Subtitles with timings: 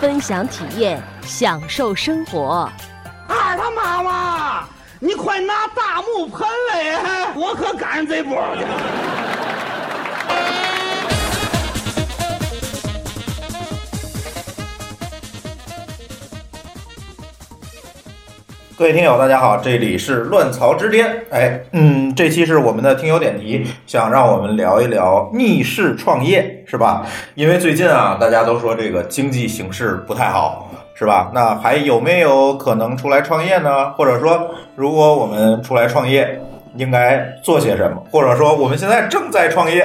[0.00, 2.66] 分享体验，享受生活。
[3.28, 4.64] 二他妈妈，
[4.98, 8.42] 你快拿大木盆来，我可赶上这波。
[18.78, 21.26] 各位听友，大家好，这里是乱曹之巅。
[21.30, 27.04] 哎，嗯，这期是我们的听友点题，想让我们聊一聊逆势创业，是吧？
[27.34, 31.28] 因为最近啊，大家都说这个经济形势不太好，是吧？
[31.34, 33.90] 那还有没有可能出来创业呢？
[33.94, 36.40] 或者说，如果我们出来创业，
[36.76, 38.00] 应该做些什么？
[38.12, 39.84] 或者说，我们现在正在创业，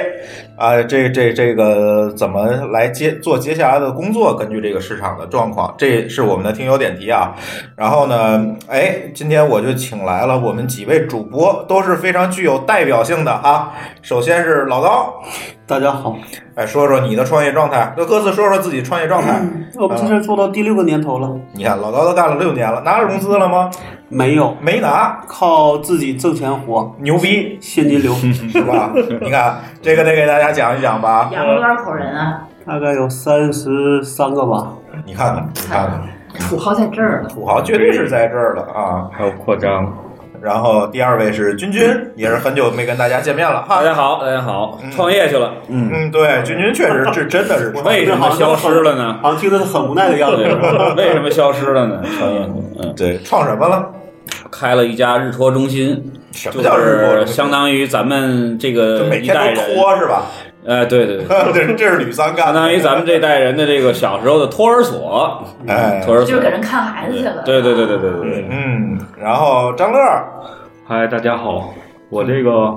[0.56, 4.34] 啊，这这这个怎么来接做接下来的工作？
[4.34, 7.34] 根据这个市场的状况，这是我们的听友点题啊。
[7.76, 13.72] 然后呢，哎，今天我就请来了我们几位主播，都是非常具有代表性的啊。
[14.00, 15.22] 首先是老高，
[15.66, 16.16] 大家好，
[16.54, 19.40] 哎，说说你的创业状态，就各自说说自己创业状态。
[19.76, 23.70] 我们这事做到第六个年头了，你看老高都干了六年了，拿着融资了吗？
[24.08, 28.14] 没有，没拿，靠自己挣钱活，牛逼，现金流
[28.52, 28.92] 是吧？
[29.20, 31.28] 你看这个得给大家讲一讲吧。
[31.32, 32.42] 养了多少口人啊？
[32.66, 34.72] 大概有三十三个吧。
[35.04, 37.28] 你看看，你看看，土豪在这儿呢。
[37.28, 39.08] 土豪绝对是在这儿了啊！
[39.12, 39.92] 还有扩张。
[40.42, 41.82] 然后第二位是君君，
[42.14, 43.76] 也是很久没跟大家见面了哈。
[43.76, 45.52] 大家好，大家好，创业去了。
[45.68, 49.18] 嗯嗯，对，君君确实是 真的是创业为什么消失了呢？
[49.22, 50.42] 好像听着很无奈的样子。
[50.96, 52.02] 为什么消失了呢？
[52.18, 53.90] 创业，嗯，对，创什么了？
[54.50, 57.34] 开了一家日托中心，什么叫日托中心？
[57.34, 60.26] 相当于咱们这个每天都托是吧？
[60.64, 67.42] 呃，对对对，这 这是吕三干，相当于咱们这代人的这个小时候的托儿所，哎，托儿所就是给人看孩子去了。
[67.44, 68.98] 对对对对对对对，嗯。
[69.16, 69.98] 然后张乐，
[70.84, 71.72] 嗨，大家好，
[72.10, 72.74] 我这个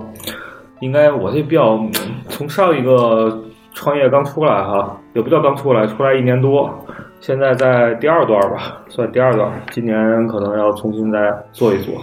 [0.81, 1.79] 应该我这比较
[2.27, 3.43] 从上一个
[3.73, 6.85] 创业刚出来哈，也不叫刚出来，出来一年多，
[7.21, 11.19] 现在在第二段吧，算第二段，今年可能要重新再
[11.51, 11.95] 做一做。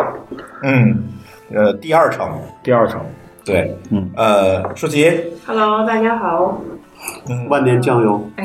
[0.62, 1.04] 嗯，
[1.54, 3.00] 呃，第二层，第二层，
[3.42, 5.10] 对，嗯，呃，舒淇
[5.46, 6.60] Hello，大家好。
[7.30, 8.28] 嗯，万年酱油。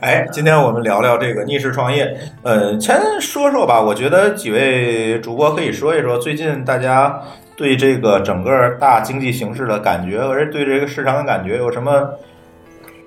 [0.00, 2.16] 哎，今天我们聊聊这个逆势创业。
[2.42, 7.20] 呃，先说说吧，我觉得几位主播可以说一说最近大家
[7.56, 12.10] 对这个整个大经济形势的感觉，或者对这个市场的感觉有什么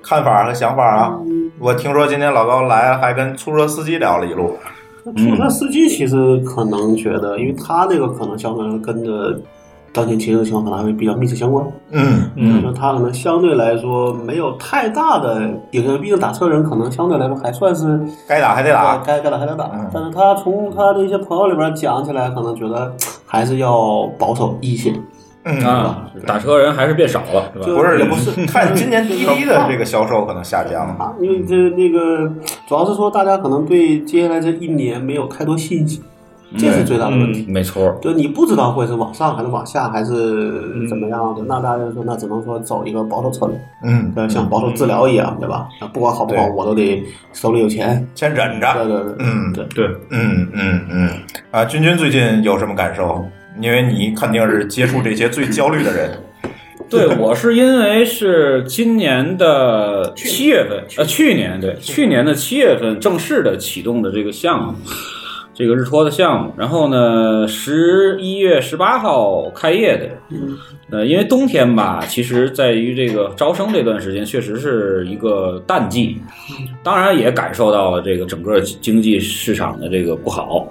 [0.09, 1.16] 看法和想法啊？
[1.59, 4.56] 我听说今天老高来还跟出租车司机聊了一路。
[5.06, 9.40] 出租车司机其实可能觉得，因为他那个可能相对来说跟着
[9.94, 11.64] 当前情况可能还会比较密切相关。
[11.92, 19.69] 嗯嗯，那他可能相对来说没有太大的影响，毕竟打车人可能相对来说还算是该打还得打，该该打还得打。
[19.94, 22.92] 但是他从他的一些朋友里边讲起来，可能觉得
[23.28, 24.92] 还是要保守一些。
[25.45, 27.66] 嗯啊，打车人还是变少了，是吧？
[27.66, 32.29] 不是，也不是，看今年滴滴的这个销售可能下降了，因为这那个
[32.67, 36.03] 主要是说大家可能对接下来这一年没有太多信心，
[36.57, 37.45] 这是最大的问题。
[37.47, 45.69] 没错，就你不知道会是往上还是往下还是怎么样的，那大家说那只能说走一个保守策略，嗯，对，像保守治疗一样，对吧？
[45.79, 47.01] 那不管好不好，我都得
[47.31, 48.73] 手里有钱，先忍着。
[48.73, 51.09] 对对对，嗯，对对，嗯嗯嗯。
[51.51, 53.23] 啊，君君最近有什么感受？
[53.62, 56.12] 因为你肯定是接触这些最焦虑的人。
[56.90, 64.74] 对，我是因为是今年的七月份，呃，去年对，去年的七月份正式的启动的这个项目，
[65.53, 66.52] 这个日托的项目。
[66.58, 70.09] 然后呢，十一月十八号开业的。
[70.92, 76.19] 呃，因为冬天吧，其实在于这个招生这段时间，确实是一个淡季，
[76.81, 80.68] 当然也感受到了这个整个经济市场的这个不好。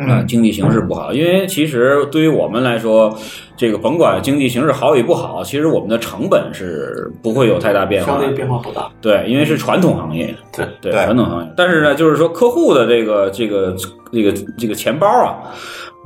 [0.00, 3.14] 啊，经济形势不好，因为其实对于我们来说，
[3.56, 8.90] 这个甭管经济形势好与不好，其实我们的成本是不会有太大变化，相对变化不大。
[9.02, 11.52] 对，因为是传统行业，对对传统行业。
[11.56, 13.76] 但是呢，就是说客户的这个这个
[14.10, 15.36] 这个这个钱包啊，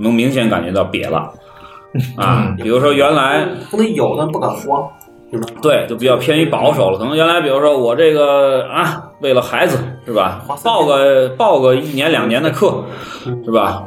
[0.01, 1.33] 能明显感觉到瘪了
[2.17, 2.55] 啊。
[2.57, 4.91] 比如说原来不能有，但不敢花。
[5.61, 6.99] 对，就比较偏于保守了。
[6.99, 9.77] 可能原来，比如说我这个啊，为了孩子
[10.07, 12.85] 是吧，报个报个一年两年的课
[13.45, 13.83] 是吧，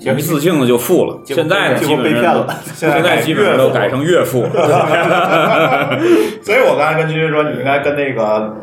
[0.00, 1.18] 一次性的就付了。
[1.24, 4.50] 现在呢，基本上现在基本上都改成月付了。
[6.42, 8.56] 所以我刚才跟君君说，你应该跟那个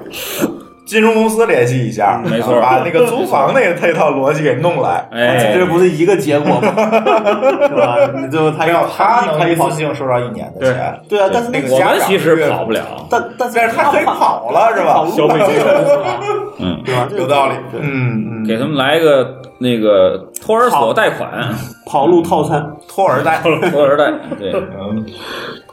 [0.86, 5.08] 金融公司联系一下，没错把那个租房那个配套逻辑给弄来。
[5.12, 6.62] 哎，这不是一个结果吗？
[7.68, 7.98] 是吧？
[8.16, 11.00] 你最后他没有，他能一次性收到一年的钱。
[11.10, 16.20] 对啊，但是那个我们其实跑不了，但但但是他可以跑了，是吧消费金是吧？
[16.60, 16.84] 嗯，
[17.18, 17.54] 有道理。
[17.72, 21.54] 对，嗯嗯，给他们来一个那个托儿所贷款，
[21.86, 23.42] 跑路套餐，托儿贷。
[23.72, 25.06] 托儿贷，对嗯，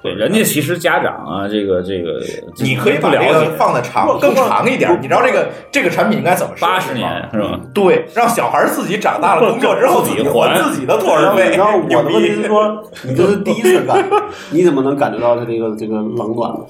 [0.02, 2.20] 对，人家其实家长啊，这个这个，
[2.62, 4.96] 你可以把这个放的长更长一点。
[5.02, 7.58] 你知道这个这个产品应该怎么设八十年是吧？
[7.74, 11.56] 对，让小孩自己长大了工作之后自己还还自己的托儿费。
[11.56, 14.04] 然后我的问题是说，你这是第一次干，
[14.50, 16.60] 你怎么能感觉到他这个这个冷暖呢？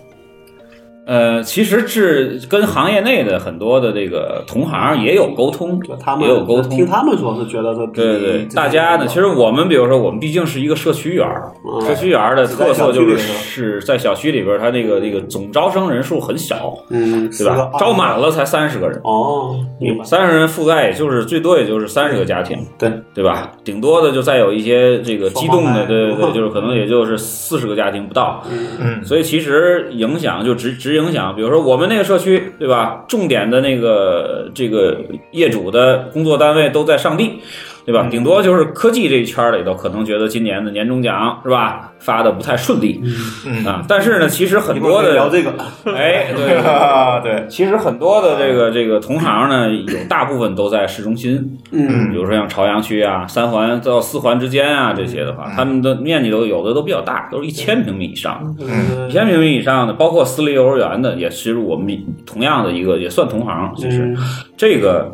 [1.07, 6.71] 呃，其实是跟行业内的很多的这个同行也有沟通就，他们也有沟通。
[6.71, 11.81] 听他们说是觉得说对对对，大家呢，其实我们比如说，我们毕竟是一个社区园儿，嗯。
[11.87, 17.71] 社区园儿的特色就是是在小区里边儿，它那个那个总招生人数很小，嗯，对吧？
[17.79, 22.91] 招满了才三十个人，哦，明白，三十人覆盖也就是最多也就是三十个家庭，对。
[23.15, 23.53] 对吧？
[23.63, 28.43] 顶多的就再有一些这个激动的，对对对，就是可能也就是四十个家庭不到，
[28.81, 29.05] 嗯。
[29.05, 33.05] 所以其实影响就直直影响，比如说我们那个社区，对吧？
[33.09, 34.97] 重点的那个这个
[35.31, 37.41] 业主的工作单位都在上地，
[37.85, 37.95] 对嗯。
[37.95, 38.09] 吧？
[38.11, 41.91] 顶多就是科技这一圈儿里头，可能觉得今年的年终奖是吧？
[41.99, 43.01] 发的不太顺利。
[43.47, 43.65] 嗯。
[43.65, 43.85] 啊。
[43.89, 45.53] 但是呢，其实很多的可以聊这个，
[45.95, 46.57] 哎，对。
[46.59, 52.11] 啊， 对，其实很多的这个这个同行呢，有大部分都在市中心，嗯。
[52.11, 58.55] 比如说像朝阳区啊、三环到四环之间啊这些的话，他们的面积都有的都比较大，都是一千平米以上。
[58.61, 59.09] 嗯。
[59.09, 61.97] 一千平米以上的，包括私立幼儿园的，也其实我们
[62.27, 64.17] 同样的一个也算同行，就是嗯，
[64.57, 65.13] 这个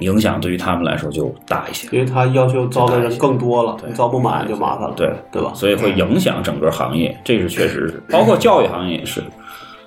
[0.00, 3.92] 影响对于他们来说就大一些，因为他要求招的人更多了，对。
[3.92, 5.12] 招不满就麻烦了，对。
[5.30, 5.52] 对吧？
[5.54, 9.22] 所以会影响整个行业，这是确实是，包括教育行业也是。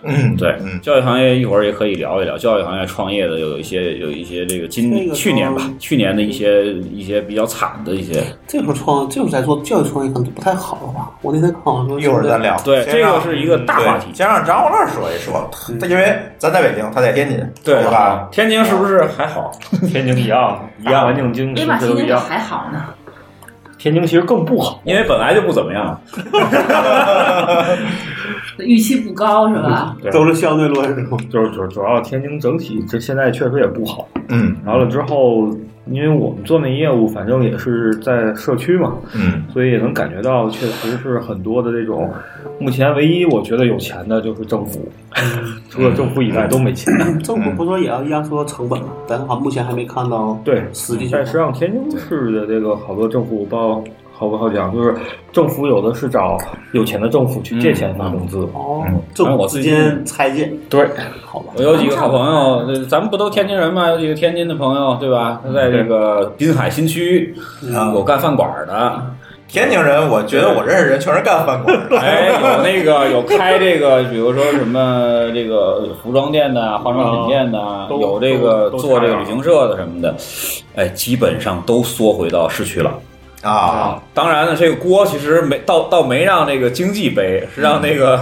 [0.04, 11.12] 嗯，对，嗯，教育行业一会儿也可以聊一聊，教育行业创业的有一些有一些这个今那个去年吧，去年的一些一些比较惨的一些，这会儿创，这会儿在做教育创业可能就不太好了吧？
[11.22, 12.58] 我那天看好像说，一会儿咱聊。
[12.64, 14.16] 对，先让这个是一个大话题对。
[14.16, 15.50] 先让张红乐说一说，
[15.80, 18.28] 他因为咱在北京，他在天津，对吧？？
[18.32, 19.52] 天津是不是还好？
[19.92, 22.08] 天津一样，一样，环境经别把是都一样。
[22.08, 22.84] 天津还好呢，
[23.82, 26.00] 天津其实更不好，因为本来就不怎么样。
[28.60, 29.98] 预期不高是吧？
[30.04, 31.04] 对都是相对论是？
[31.30, 34.08] 就是主主要天津整体这现在确实也不好。
[34.30, 35.50] 嗯完了之后，
[35.88, 42.10] 因为我们做那业务，反正也是在社区嘛，嗯所以也能感觉到，确实是很多的这种。
[42.60, 44.88] 目前唯一我觉得有钱的就是政府，
[45.70, 46.94] 除了政府以外都没钱。
[47.24, 48.90] 政府不说也要压缩成本吗？
[49.08, 51.38] 但是好像目前还没看到对，实际情但实际。
[51.40, 53.84] 上天津市的这个好多政府包。
[54.22, 54.72] 好不好讲？
[54.72, 54.96] 就是
[55.34, 56.38] 政府有的是找
[56.74, 60.88] 有钱的政府去借钱发工资，哦嗯，政府之间拆借，对，
[61.26, 61.54] 好吧？
[61.58, 63.90] 我有几个好朋友，咱们不都天津人吗？
[63.90, 65.42] 有几个天津的朋友，对吧？
[65.44, 67.34] 他在这个滨海新区
[67.74, 69.02] 啊有干饭馆的，
[69.48, 71.98] 天津人，我觉得我认识人全是干饭馆的。
[71.98, 80.16] 哎，有那个有开这个，比如说什么这个服装店的、化妆品店的，都有这个做这个旅行社的什么的，
[80.76, 82.94] 哎，基本上都缩回到市区了。
[83.44, 88.20] 啊，当然呢，这个锅其实没倒倒没让那个经济背，是让那个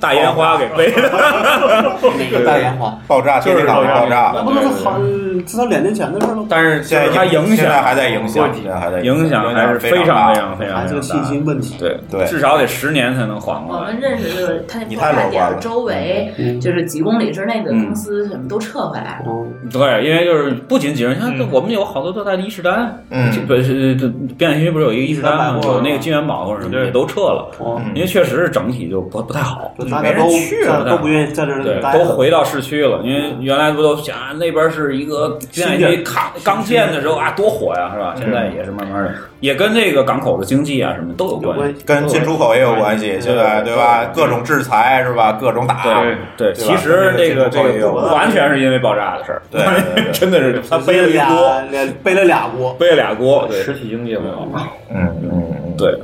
[0.00, 1.02] 大烟花给背的。
[1.02, 2.98] 哪个大烟花？
[3.06, 4.98] 爆炸，天津港爆炸那，不都是好
[5.46, 6.44] 至少两年前的事了？
[6.48, 11.28] 但是现在它影现在还在影响，现在还在影响还是非常非常非常这个信非常大。
[11.30, 11.76] 心问题。
[11.78, 14.00] 对对至少得十年才能缓过来我们。
[14.00, 19.30] 认识就是他你那爆炸太乐观了点周围，嗯就是几公里之内的嗯公司什么都撤回来了。
[19.30, 29.72] 哦，对，因为就是不仅仅是你看嗯，我们有好多都在伊势丹，嗯这不是这边远区不是有一个伊势丹有那个金元宝或者什么对也都撤了，哦，因为确实是整体就不不太好。
[29.98, 38.14] 没人就大家都去了都不愿意在这儿对，待都回到市区了，因为原来不都想啊那边是一个边远区刚刚建的时候啊多火呀，是吧？
[38.18, 41.82] 现在也是慢慢的，也跟这个港口的经济啊什么都有关系。
[41.84, 44.04] 跟进出口也有关系，现在对吧？
[44.14, 45.32] 各种制裁是吧？
[45.40, 46.02] 各种打，
[46.36, 51.62] 对对，其实这个这个不完全是因为爆炸的事儿， 对真的是他背了一俩锅，
[52.02, 54.46] 背了俩锅，背了俩锅，对实体经济也不好。
[54.92, 55.30] 嗯嗯
[55.64, 55.94] 嗯，对。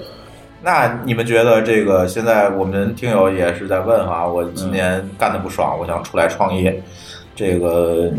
[0.67, 6.83] 那你们觉得这个现在我们听友也是在问啊，我今年干的不爽，我想出来创业，
[7.37, 8.11] 这个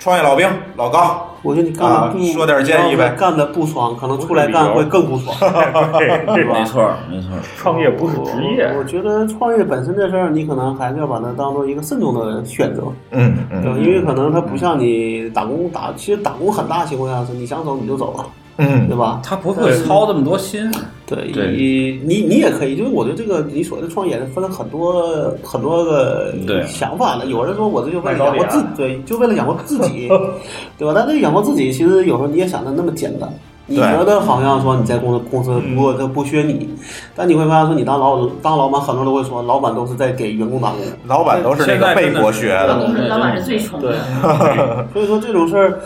[0.00, 0.44] 创业老兵
[0.74, 5.32] 老高，我觉得你干的不、啊说点建议呗干的不爽，可能出来干会更不爽，
[6.34, 12.82] 对没错没错，创业不是职业我，我觉得创业本身这事儿，你可能还是要把它当做一个慎重的选择，
[13.12, 13.32] 嗯
[13.62, 13.76] 对吧？
[13.78, 18.26] 嗯，因为可能它不像你打工打，其实打工很大情况下是你想走你就走了，
[18.58, 19.20] 嗯对吧？
[19.24, 20.70] 他不会操这么多心。
[21.06, 26.32] 对，对你你你也可以，就是我觉得这个你所谓的创业分了很多很多个
[26.66, 27.26] 想法的。
[27.26, 30.08] 有人说我这就为了养活自己，对，就为了养活自己，
[30.78, 30.92] 对吧？
[30.96, 33.28] 但这个养活自己，其实有时候你也想的那么简单。
[33.64, 36.68] 你觉得好像说你在公司公司不这剥削你，
[37.14, 40.78] 但你会发现说你当老当老板，很多人都会说老板都是在给员工打工。
[41.06, 45.78] 老板都是那个被剥削老的，老板是最宠对的，， 所以说这种事儿，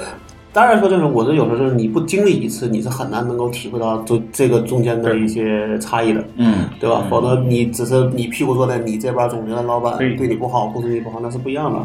[0.57, 7.05] 当然说这种，我这有时候就是你不经历一次，你是很难能够体会到这这个中间的一些差异的，嗯，对吧？
[7.11, 11.79] 否则你只是你屁股坐在你这边，总觉得老板对对你不好，公司对你不好，那是不一样的。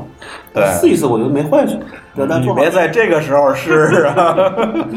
[0.54, 1.74] 对试一试，我觉得没坏处。
[2.14, 4.36] 对，但你别在这个时候试啊，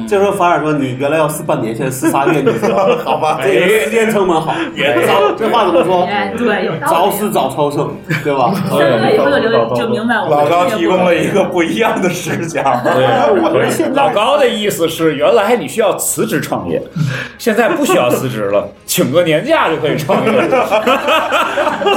[0.09, 3.38] 这时候反而说你原来要试半年，现在试仨月， 你知道好吧？
[3.42, 4.52] 这个时间成本好。
[4.75, 6.04] 也早这话怎么说？
[6.04, 6.73] 哎，对，有。
[6.88, 8.52] 早死早超生，对吧？
[9.14, 12.62] 以后就就明白我老高提供了一个不一样的视角。
[12.83, 16.83] 对， 老高的意思是，原来你需要辞职创业，
[17.38, 20.33] 现在不需要辞职了，请个年假就可以创业。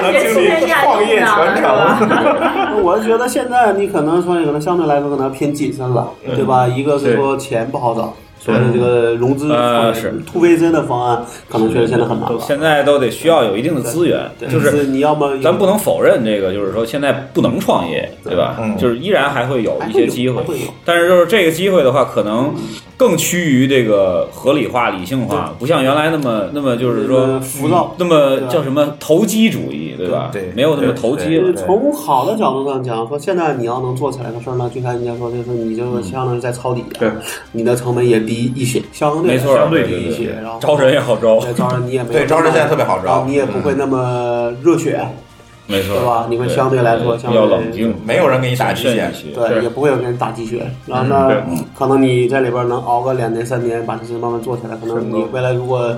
[0.00, 1.26] 能经历创业全
[1.60, 2.82] 程。
[2.82, 6.66] 我是觉得现在你可能创业可能相对来说可能偏谨慎了，对吧？
[6.66, 10.12] 一个是说钱不好找，所以这个融资呃是。
[10.26, 12.38] to V C 的方案可能确实现在很难了。
[12.40, 18.56] 现在都得需要有一定的资源，对就是你要么咱不能否认这个，就是说现在不能创业，对吧？
[18.60, 18.76] 嗯。
[18.76, 20.42] 就是依然还会有一些机会，
[20.84, 22.54] 但是就是这个机会的话，可能
[23.02, 27.96] 更趋于这个合理化、理性化，不像原来那么那么就是说呃浮躁。
[27.98, 30.30] 那么叫什么投机主义，对吧？
[30.32, 31.40] 对没有那么投机了。
[31.40, 37.10] 就是从好的角度上讲，说现在你要能做起来的事儿呢，就像人家说就是你就相当于在抄底，对，
[37.50, 43.04] 你的成本也低一些，相对没错，相对低一些，然后招人也好招，对招人你也没有对招人现在特别好招。
[43.06, 45.04] 然后你也不会那么热血，
[45.72, 46.26] 没错，对吧？
[46.28, 49.10] 你们相对来说相对冷静，没有人给你打鸡血。
[49.34, 50.70] 对，也不会有人打鸡血。
[50.86, 51.34] 然后嗯呢，
[51.76, 55.92] 可能你在里边能熬个两年三年，把这事慢慢做起来，可能你未来如果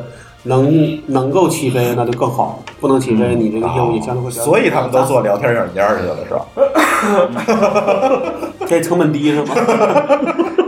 [0.45, 4.43] 能能够起飞，那就更好；不能起飞，你这个业务也相对会比较。
[4.43, 6.47] 所以他们都做聊天软件去了，是吧？
[8.67, 9.55] 这成本低是吗？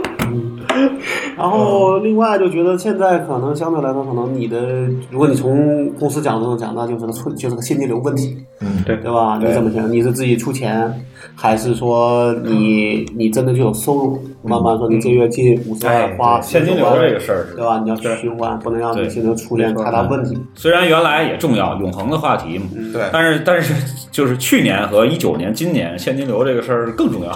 [1.37, 9.39] 嗯然后另外就觉得现在可能相对来说，可能你的，如果你从公司角度上讲，那就是个出就是个现金流问题，嗯，对对吧？
[9.41, 9.89] 你怎么想？
[9.91, 10.91] 你是自己出钱，
[11.35, 14.19] 还是说你你真的就有收入？
[14.43, 17.79] 慢慢说，你这月进五十万哎花现金流这个事儿对吧？
[17.83, 20.35] 你要去循环，不能让你对现在出现太大问题。
[20.55, 23.73] 虽然原来也重要，永恒的话题嘛，对但是但是
[24.11, 27.31] 就是去年和一九年、今年现金流这个事儿更重要，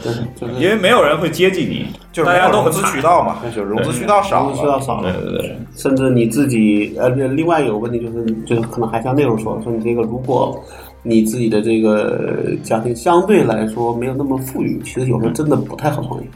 [0.58, 4.78] 因为没有人会接济你，就是大家都融资渠道嘛，就是融资渠道少融资渠道。
[4.78, 10.58] 少了对，对对，甚至你自己呃，另外有个问题就是，就是可能还像内容说说你这个，如果
[11.02, 16.26] 你自己的这个家庭相对来说没有那么富裕，其实有时候真的不太好创业。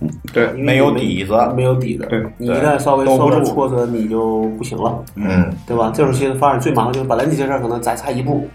[0.00, 5.90] 嗯对没有底子没有底子对，你一旦稍微受点住挫折，你就不行了，嗯对吧？
[5.94, 8.46] 这时候其实反而最麻烦就是本来你这事儿可能再差一步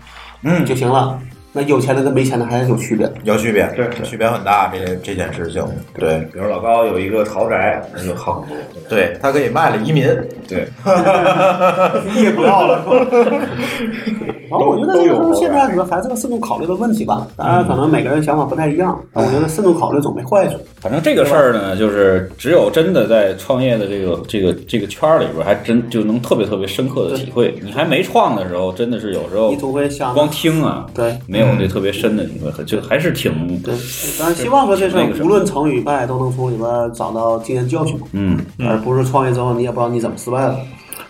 [0.44, 1.20] 嗯，就行了，
[1.52, 3.14] 那有钱的跟没钱的还是有区别的。
[3.24, 4.72] 有区别，对对区别很大。
[4.74, 5.66] 这这件事情，
[5.98, 8.58] 对比如老高有一个豪宅，那就好很多。
[8.88, 10.06] 对，他可以卖了移民，
[10.48, 10.68] 对，
[12.14, 12.84] 你也不要了，
[14.50, 17.28] 然后我觉得这个东西现在主要还是个慎重考虑的问题吧。
[17.38, 20.58] 当然，可能每个人想法不太一样，但我觉得慎重考虑总没坏处。
[20.82, 27.54] 反正这个事儿呢，就是只有真的在创业的这个这个这个圈儿里边，还真就能特别特别深刻的体会。
[27.64, 33.74] 你还没创的时候，真的是有时候你总会想光听啊，对没有这特别深的体会，就还是挺对，
[34.18, 40.58] 当然希望说这事儿无论成与败，都能从里边找到经验教训，嗯，而不是创业之后你也不知道你怎么失败了，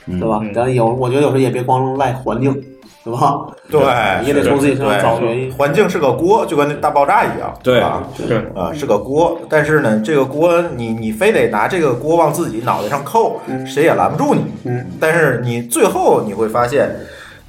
[0.08, 0.42] 对吧？
[0.54, 2.52] 当然有，我觉得有时候也别光赖环境，
[3.04, 3.48] 对吧？
[3.72, 3.80] 对，
[4.26, 5.52] 也得从自己身上找原因。
[5.54, 8.04] 环境是个锅，就跟那大爆炸一样，对吧？
[8.18, 14.44] 对啊，是个锅，但是呢，这个锅你你非得拿这个锅往自己脑袋上扣，谁也拦不住你。
[14.66, 16.90] 嗯，但是你最后你会发现，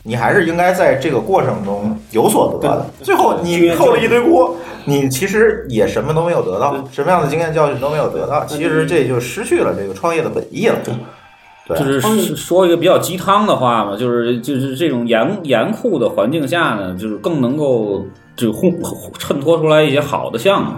[0.04, 2.86] 你还是应该在这个过程中有所得的。
[3.02, 8.44] 最后你扣了一堆锅，你其实也什么都没有得到，什么样的经验教训都没有得到。
[8.46, 10.76] 其实这就失去了这个创业的本意了。
[10.84, 10.94] 对，
[11.76, 18.04] 就是是说一个比较鸡汤的话嘛，就是就是这种严严酷的环境下呢，就是更能够
[18.36, 18.74] 就烘
[19.18, 20.72] 衬托出来一些好的项目，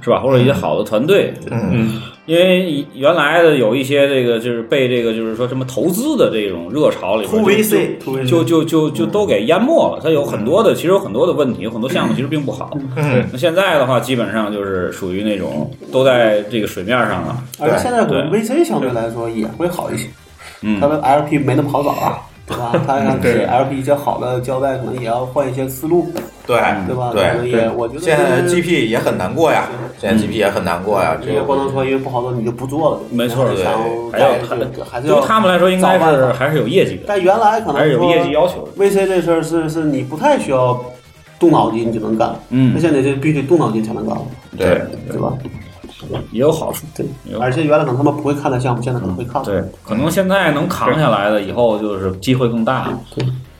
[0.00, 0.20] 是吧？
[0.20, 2.00] 或者一些好的团队，嗯。
[2.26, 10.00] 因为原来的有一些这个就是被这个就是说什么投资的这种热潮里边 To 就 VC 就就就就都给淹没了。
[10.02, 12.76] 它有很多的，其实有很多的问题，有很多项目其实并不好。
[12.96, 17.36] 嗯，那现在的话，基本上就是属于那种都在这个水面上了。
[17.60, 20.08] 而且现在可能 VC 相对来说也会好一些，
[20.62, 22.18] 嗯它的 LP 没那么好找啊。
[22.48, 22.70] 对吧？
[22.86, 26.06] 他想给 LP 一些好的交代，可能也要换一些思路，
[26.46, 27.10] 对对吧？
[27.12, 38.70] 对可能也我觉得现在 GP 也很难过呀，现在 GP 也很难过呀，这你也不能说因为不好做你就不做了，没错对还是想还是对要他们来说，应该是还是有业绩的，但原来可能还是有业绩要求的。
[38.84, 40.80] VC 这事儿是是你不太需要
[41.40, 44.22] 动脑筋你就能干，嗯那现在就必须动脑筋才能干了，
[44.56, 45.32] 对对吧？
[46.30, 46.86] 也有好处。
[46.94, 47.06] 对，
[47.40, 49.42] 而且原来可能他们不会看的项目，现在可能会看。
[49.42, 52.88] 对，可能现在能扛下来的，以后就是机会更大。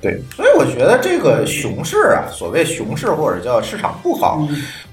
[0.01, 4.47] 对，所以我觉得这个熊市啊，所谓熊市或者叫市场不好，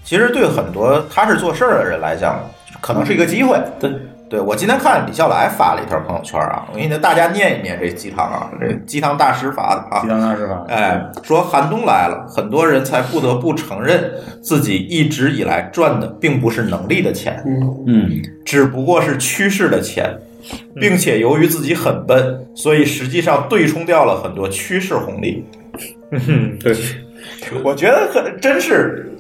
[0.04, 2.40] 其实对很多踏实做事儿的人来讲，
[2.82, 3.62] 可能是一个机会。
[3.80, 3.92] 对，
[4.30, 14.12] 对我今天看李笑来发了一条朋友圈啊，我给你大家念一念这鸡汤啊，这鸡汤大师发的啊，鸡汤大师发，哎，说寒冬来了，很多人才不得不承认
[14.42, 20.18] 自己一直以来赚的并不是能力的钱，嗯，嗯，只不过是趋势的钱，
[20.76, 25.46] 并且由于自己很笨，所以实际上对冲掉了很多趋势红利。
[26.10, 26.76] 嗯，对，
[27.64, 29.12] 我觉得可真是，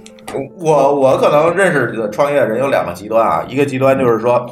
[0.59, 4.45] 我我可能认识的创业人有两个极端啊，一个极端就是说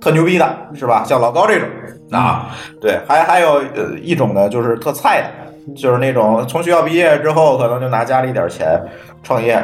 [0.00, 1.04] 特牛逼的，是吧？
[1.06, 1.68] 像老高这种
[2.10, 2.50] 啊，
[2.80, 8.80] 对，还还有呃一种呢，就是特菜的，就是那种从学校毕业之后，可能就拿家里点钱
[9.22, 9.60] 创业，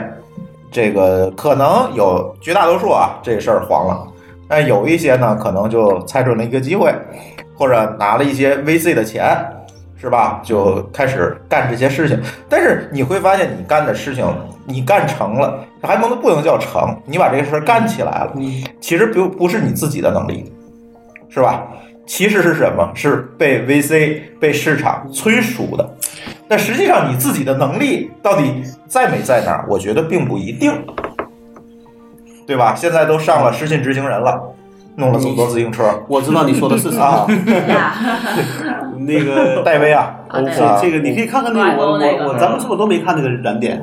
[0.71, 4.07] 这个可能有绝大多数啊，这事儿黄了。
[4.49, 6.93] 但有一些呢，可能就猜准了一个机会，
[7.55, 9.35] 或者拿了一些 VC 的钱，
[10.03, 10.41] 是吧？
[10.43, 12.21] 就开始干这些事情。
[12.49, 14.27] 但是你会发现，你干的事情，
[14.67, 18.33] 你干成了，还不能不能叫成，你把这个事儿干起来了，
[18.81, 20.53] 其实不不是你自己的能力，
[21.29, 21.69] 是吧？
[22.05, 22.91] 其实是什么？
[22.97, 25.89] 是被 VC 被市场催熟的。
[26.49, 29.65] 那实际上你自己的能力到底在没在那儿？
[29.69, 30.85] 我觉得并不一定。
[32.45, 32.75] 对吧？
[32.75, 34.43] 现在都上了失信执行人了，
[34.97, 35.85] 弄了这么多自行车。
[36.09, 37.27] 我知道你说的是啥啊，
[39.01, 43.83] 那个戴维啊，啊戴维这这个你可以看看那个，我我我咱们是不是都没看那个燃点？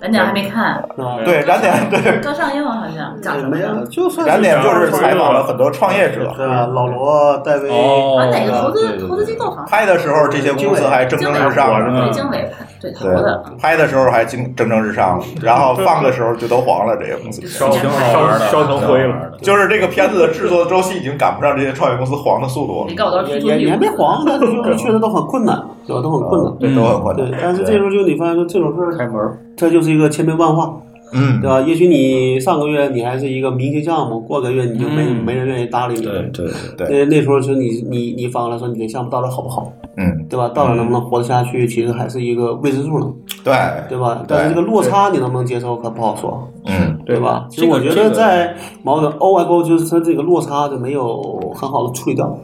[0.00, 3.68] 咱俩还没看，啊，对燃点对 刚上映了好像，讲什么，呀？
[3.90, 6.66] 就算燃点就是采访了很多创业者，对吧？
[6.66, 12.02] 老罗、戴维，哦啊，哪个投资投资机构好像拍的时候这些公司还蒸蒸日上呢。
[12.04, 12.50] 对经纬
[12.80, 16.94] 对投对的，，拍的时候还蒸蒸蒸日上，然后放的时候就都黄了。
[16.96, 19.14] 这些公司烧烧成灰了。
[19.42, 26.02] 就是这个片子的制作周期已经赶不上这些创业公司黄的速度了你，告我都是也还没黄，但是就 是确实都很困难，对吧？
[26.02, 26.52] 都很困难。
[26.58, 29.16] 对，都很困难。，对但是这时候就你发现说这种事儿，开门，
[29.56, 30.76] 它就是一个千变万化，
[31.12, 31.60] 嗯对，吧？
[31.60, 36.02] 也许你上个月你还是一个明星项目，过个月你就没、嗯没人愿意搭理你。
[36.02, 36.46] 对对
[36.76, 40.48] 对，那那时候就你你你反过来说你的项目到底好不好，嗯，对吧？
[40.54, 43.06] 到底能不能活得下去，其实还是一个未知数呢，
[43.44, 43.54] 对，
[43.88, 44.24] 对吧？
[44.26, 47.46] 但是这个落差你能不能接受可不好说，嗯，对吧？
[47.50, 52.36] 其实我觉得在某种 O I O 就是它这个落差就没有很好的处理掉。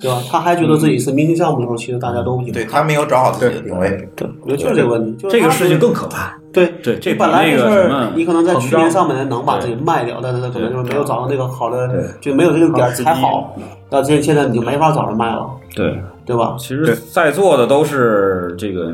[0.00, 0.22] 对吧？
[0.30, 4.08] 他还觉得自己是明星项目的时候，其实大家都已经对他没有找好自己的定位。
[4.14, 5.22] 对，我觉得就是这个问题。
[5.22, 6.36] 就这个事情更可怕。
[6.52, 11.88] 对对，这本来那这事儿个什么，你可能在去年上半年能把自己卖掉，但是他可能就是没有找到那个好的，
[12.20, 13.54] 就没有这个点儿才好。
[13.90, 16.56] 那这现在你就没法找人卖了，对，对吧？
[16.58, 18.92] 其实在座的都是这个，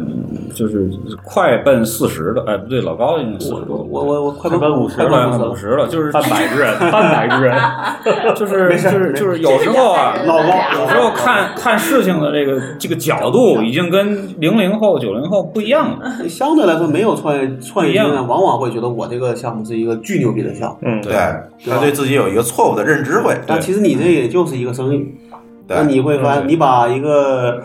[0.55, 0.87] 就是
[1.25, 5.38] 快奔四十的，哎，不对，老高已经四十我多，我我我快奔50快快奔五十了。
[5.38, 7.57] 奔五十了，就是半百之人， 半百之人，
[8.37, 16.29] 就是没事就是就是有时候啊，老高有时候看看事情的这个这个角度，已经跟零零后、九零后不一样了。
[16.29, 20.77] 相对来说，没有创业创业经验，不一样往往会觉得我这个项目是一个巨牛逼的项目。
[20.83, 21.12] 嗯，对，
[21.64, 23.35] 他对自己有一个错误的认知会。
[23.47, 25.32] 但其实你这也就是一个生意，对
[25.68, 27.62] 那你会发现，你把一个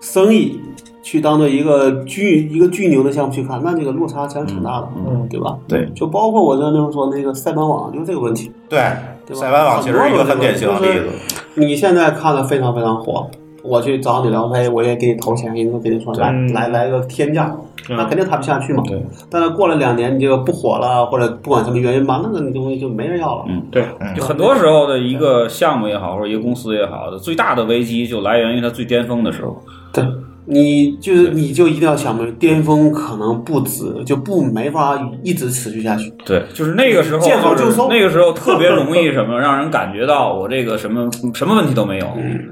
[0.00, 0.60] 生意
[1.02, 5.58] 去当做一个巨一个巨牛的项目去看，那这个落差其实挺大的，嗯对吧？
[5.68, 8.50] 对，就包括我那时候说那个塞班网，就是这个问题。
[8.68, 8.78] 对，
[9.26, 11.06] 对吧塞班网其实是一个很典型的例子。
[11.54, 13.28] 你现在看的非常非常火，
[13.62, 17.54] 我去找你聊天，我也给你投钱，给你给你说来嗯来来个天价，
[17.88, 18.82] 那肯定谈不下去嘛。
[18.86, 19.02] 对。
[19.30, 23.44] 但是过了两年，你就不火了，或者不管什么原因吧，那个东西就没人要了。
[23.48, 23.84] 嗯，对，
[24.16, 29.56] 就很多时候的一个项目也好，或者一个公司也好，最大的危机就来源于它最巅峰的时候。
[29.92, 30.04] 对，
[30.46, 36.12] 你就是你就一定要想明白，巅峰可能不止，就不没法一直持续下去。
[36.24, 42.06] 对，就是那个时候，见好就收那个时候特别容易什么，让人感觉到我这个什么什么问题都没有，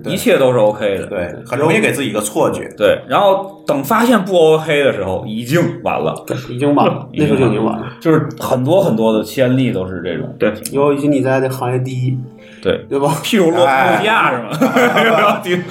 [0.06, 1.06] 一切都是 OK 的。
[1.06, 2.68] 对，很容易给自己一个错觉。
[2.76, 7.86] 对，然后等发现不 OK 的时候，已经完了，对，已经晚了，那时候就已经晚了。
[8.00, 10.34] 就是很多很多的先例都是这种。
[10.38, 12.16] 对，尤其你在这行业第一，
[12.68, 13.08] 对，对吧？
[13.22, 14.48] 譬如诺诺基亚是吗？
[14.52, 15.64] 不要听。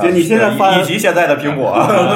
[0.00, 1.74] 就你现在翻以及现在的苹苹果。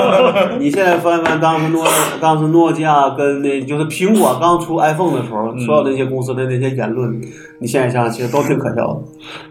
[0.59, 1.85] 你现在翻翻当时诺
[2.21, 7.21] 当时诺基亚跟那就是苹果刚出 iPhone 的时候，所有那些公司的那些言论，
[7.59, 9.01] 你现在想想，其实都挺可笑的。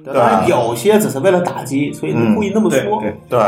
[0.06, 3.40] 对当然有些只是为了打击，所以你故意那么说，对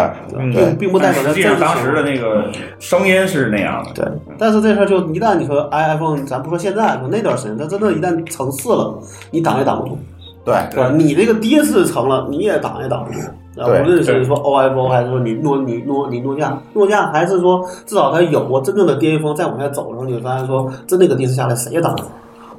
[0.52, 4.04] 并并不代表它实际上真实当时的那个声音是那样的。
[4.04, 4.06] 对，
[4.38, 9.00] 但是这事儿就一旦你说 iPhone，咱不说现在，说那段时间，它真的一旦成事了，
[9.32, 9.98] 你挡也挡不住。
[10.46, 10.92] 对对吧？
[10.96, 13.20] 你这个跌势成了，你也挡也挡不住。
[13.60, 22.08] 啊，对无论是说 OFO 还是说你诺你诺你诺基亚，诺基亚还是说至少它有过真正的巅峰，再往下走的时候，你会发现说真那个跌势下来谁也挡不住，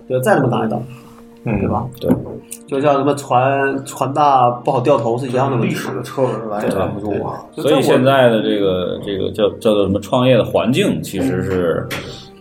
[0.08, 0.90] 对，再怎么挡也挡不住，
[1.44, 1.86] 嗯对吧？
[2.00, 2.10] 对，
[2.66, 5.74] 就像什么船船大不好掉头是一样的问题。
[5.74, 7.44] 的车轮来也拦不住啊。
[7.52, 11.86] 所以现在的这个这个叫叫做什么创业的环境，其实是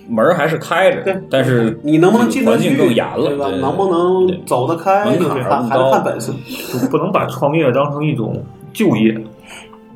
[0.07, 3.49] 门儿还是开着，但是你能不能进得环境去，更严了，对吧？
[3.49, 6.31] 对能不能走得开，门槛就是还是看本事。
[6.71, 9.17] 就不能把创业当成一种就业。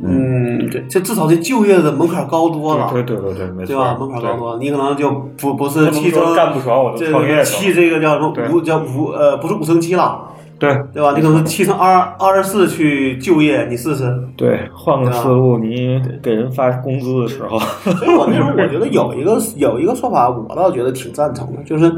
[0.01, 2.89] 嗯，对，这至少这就业的门槛高多了。
[2.93, 3.67] 对对对对，没错。
[3.67, 3.97] 对吧？
[3.99, 11.13] 门槛高多了，你可能就不不是汽车干不爽我就这创业汽这个叫什么对五叫五呃不是五升七了，对对吧？
[11.15, 14.13] 你可能是七乘二二十四去就业，你试试。
[14.35, 17.57] 对，换个思路，你给人发工资的时候，
[17.95, 21.89] 所以我那时候我觉得有一个有一个说法，我倒觉得挺赞成的，就是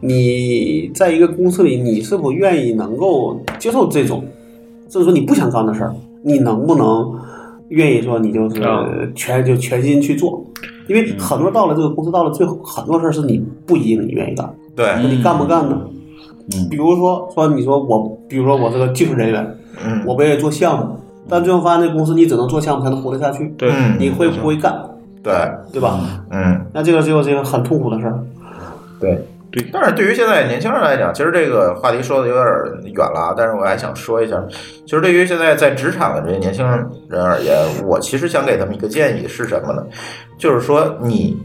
[0.00, 4.24] 你在一个公司里，你是否愿意能够接受这种，
[4.88, 7.14] 就是说你不想干的事儿，你能不能
[7.68, 10.44] 愿意说你就是啊全就全心去做？
[10.88, 15.78] 因为很多到了这个公司，到了最后，很多事儿是你不一定你愿意干，对，那你干不干呢？
[15.84, 15.97] 嗯
[16.70, 24.74] 比如说说你说我，比如说我是个技术人员，嗯我不愿意做项目，但最后发现这公司你只能做项目才能活得下去，对嗯你会不会干？
[25.22, 25.32] 对，
[25.72, 26.00] 对吧？
[26.30, 26.64] 嗯。
[26.72, 28.18] 那这个就是一个很痛苦的事儿。
[29.00, 29.18] 对，
[29.50, 32.46] 对但是对于现在年轻人来讲，其实这个话题说的有点
[32.94, 33.34] 远了啊。
[33.36, 34.42] 但是我还想说一下，
[34.86, 36.66] 其实对于现在在职场的这些年轻
[37.08, 37.54] 人而言，
[37.86, 39.84] 我其实想给他们一个建议是什么呢？
[40.38, 41.36] 就是说你，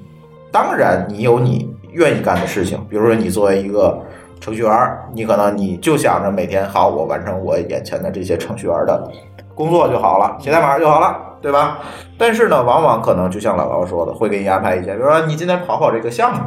[0.51, 3.99] 当然你有你愿意干的事情，比如说你作为一个
[4.43, 4.69] 程序员，
[5.13, 9.10] 你可能你就想着每天好，我完成我眼前的这些程序员的
[9.56, 11.79] 工作就好了，写代码就好了，对吧？
[12.17, 16.39] 但是呢，往往可能就像老高说的，会给你安排一些，比如说你今天跑跑这个项目，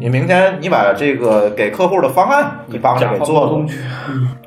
[0.00, 3.64] 你明天你把这个给客户的方案，你帮着给做做，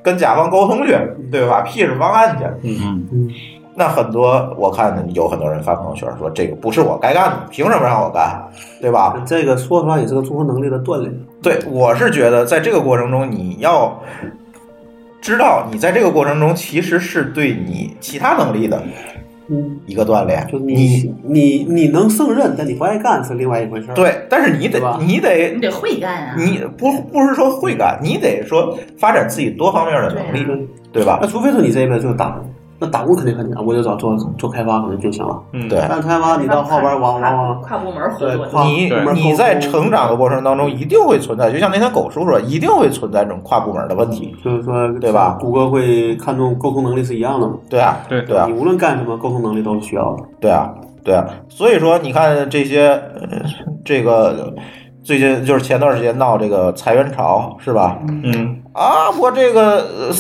[0.04, 0.98] 跟甲方沟通去，
[1.32, 1.62] 对吧？
[1.62, 2.44] 批示方案去。
[2.64, 3.30] 嗯嗯，
[3.74, 8.44] 那很多我看有很多人发朋友圈说这个不是我该干的，凭什么让我干，
[8.82, 9.16] 对吧？
[9.26, 11.14] 这个说实话也是个综合能力的锻炼。
[11.46, 14.02] 对，我是觉得在这个过程中，你要
[15.22, 18.84] 知道，你在这个过程中其实是对你其他能力的
[19.48, 20.48] 嗯，一个锻炼。
[20.52, 23.94] 就你你你能胜任，但你不爱干是另外一回事儿。
[23.94, 26.36] 对，但是你得你得你得会干啊！
[26.36, 31.28] 你不不是说会干，你得说发展自己多方面的能力，对对吧那？
[31.28, 35.42] 除非说你这一辈子就是打工，那打工肯定很难，我就找做做开发可能就行了。
[35.54, 47.54] 嗯，对但开发你到后边往往往跨部门合作，你你在成长的过程当中，一定会存在，就像那天狗叔说，一定会存在这种跨部门的问题，就是说对吧谷歌会看重沟通能力是一样的嘛？
[47.70, 50.24] 对啊，对对啊你，无论干什么，沟通能力都是需要的。
[50.42, 50.70] 对啊，
[51.04, 53.42] 对啊，所以说你看这些，呃
[53.86, 54.54] 这个
[55.04, 57.98] 最近就是前段时间闹这个裁员潮是吧？
[58.08, 60.12] 嗯，啊，我这个呃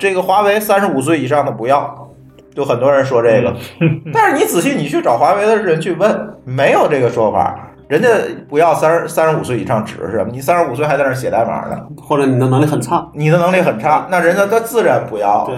[0.00, 2.10] 这个华为三十五岁以上的不要，
[2.54, 3.54] 就很多人说这个，
[4.12, 7.66] 但是你仔细你去找华为的人去问，没有这个说法。
[7.86, 8.08] 人家
[8.48, 10.30] 不要三十三十五岁以上指的是什么？
[10.32, 15.56] 你三十五岁还在那写代码呢，或者你的能力很差，你的能力很差，那人家他自然不要，对，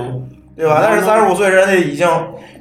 [0.56, 0.80] 对吧？
[0.82, 2.06] 但是三十五岁人家已经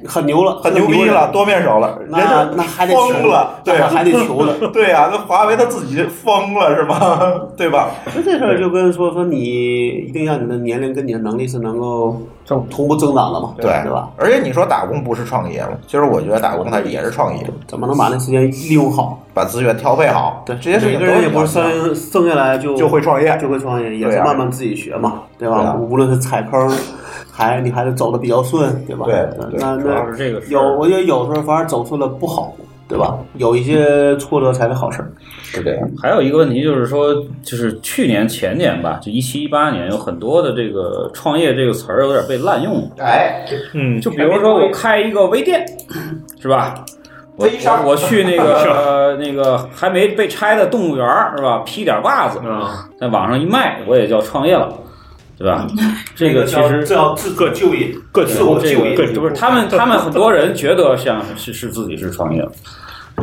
[0.06, 4.54] 很牛了，很牛逼了，多面手了，人那家那还得疯了，对啊，还得求了。
[4.72, 7.30] 对呀、 那华为他自己疯了是吧？
[7.56, 7.90] 对吧？
[8.14, 14.08] 那这事儿就跟说说你一定要你的年龄跟你的能力是能够同同步增长的嘛，对对吧？？
[14.16, 15.68] 而且你说打工不是创业吗？
[15.86, 19.18] 其实我觉得打工它也是创业，怎么能把那时间利用好？
[19.34, 25.74] 把资源调配好，对，这些事情每个人也不是生生生下来就就会创业，就会创业，也是慢慢自己学嘛，对吧？
[25.74, 26.70] 无论是踩坑，
[27.32, 29.06] 还你还是走的比较顺，对吧？
[29.06, 32.52] 对对那主要那是这个有，我觉得有时候反而走错了不好，
[32.86, 33.16] 对吧？
[33.38, 35.10] 有一些挫折才是好事儿。
[35.42, 35.90] 是这样。
[36.00, 42.90] 还有一个问题就是说，就是去年前年吧，就一七一八年，有很多的这个创业这个词儿有点被滥用。
[42.98, 45.64] 哎，嗯，就比如说我开一个微店，
[46.40, 46.84] 是吧？
[47.34, 51.62] 我微商我我去那个、呃、那个还没被拆的动物园是吧？
[51.64, 54.70] 批点袜子，啊，在网上一卖，我也叫创业了，
[55.42, 55.66] 对吧？
[56.14, 62.52] 这个其实这叫自个就业，各自就业不是他们， 他们很多人觉得像是是自己是创业了，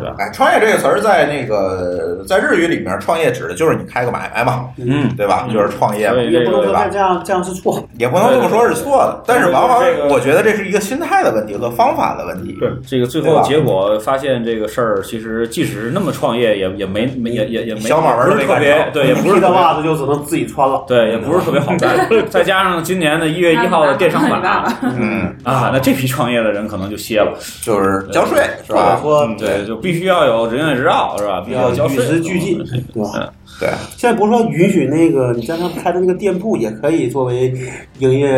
[0.00, 0.16] 对吧？
[0.18, 5.46] 哎，创业这个词儿在那个在日语里面，创业指的就是你开个买卖嘛，嗯，对吧？
[5.52, 6.98] 就是创业嘛，也不能说这？
[6.98, 7.82] 样这样是错。
[7.98, 12.56] 也不能这么说是错的，但是往往我觉得这是一个心态的问题和方法的问题。
[12.58, 20.82] 对这个最后结果发现这个事儿，其实即使是那么创业，也也没没也也也没小马文儿特别对，也不是踢的袜子就只能自己穿了。
[20.86, 21.90] 对，也不是特别好干。
[22.30, 24.40] 再加上今年的一月一号的电商版
[24.82, 27.32] 嗯，啊，那这批创业的人可能就歇了，
[27.62, 28.98] 就是交税是或者吧？
[29.00, 31.40] 说嗯对，就必须要有人员执照是吧？
[31.40, 32.58] 必须要交与，时俱进，
[32.92, 33.32] 对吧？
[33.58, 37.52] 对，现在不是说允许那个你在他开的那个店铺也可以作为
[37.98, 38.30] 营业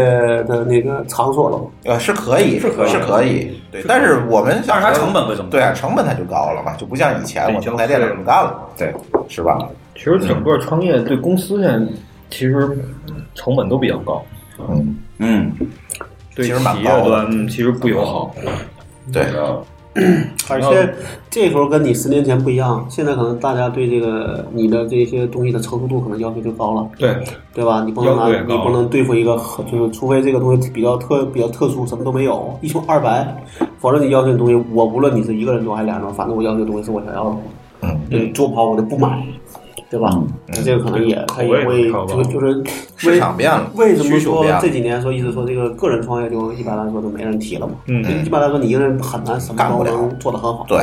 [0.44, 1.64] 的那个场所了吗？
[1.84, 3.60] 呃，是可以，是可以是可以。
[3.70, 8.92] 对，但是我们但是它成本会怎么对啊，成本它就高了嘛，就不像以前我能在店里这么干了，对，
[9.28, 9.58] 是吧？
[9.94, 11.92] 其实整个创业对公司现在
[12.30, 12.68] 其实
[13.34, 14.24] 成本都比较高，
[14.58, 15.52] 嗯，嗯，
[16.34, 18.34] 对其实蛮企业端嗯其实不友好。
[19.12, 19.24] 对，
[20.48, 20.94] 而且
[21.28, 27.14] 这时候跟你十年前不一样，现在可能大家对这个你的这些东西的成熟度可能要求就高了，对，
[27.52, 27.82] 对吧？
[27.84, 29.38] 你不能拿你不能对付一个
[29.70, 33.44] 就是除非这个东西比较特比较特殊，什么都没有，一穷二白，
[33.78, 37.36] 否则你要求的东西，我无论你是一个人装还是俩人做，反正我要求的东西是我想要的，
[37.82, 39.22] 嗯，嗯，做不好我就不买，
[39.92, 40.08] 对吧？
[40.46, 42.64] 那这个可能也他也口味会就就是
[42.96, 47.74] 市场变了，为什么说这几年说一直说这个个人创业就一般来说都没人提了嘛？
[47.88, 50.82] 嗯一般来说你一个人很难什么都能做得很好，对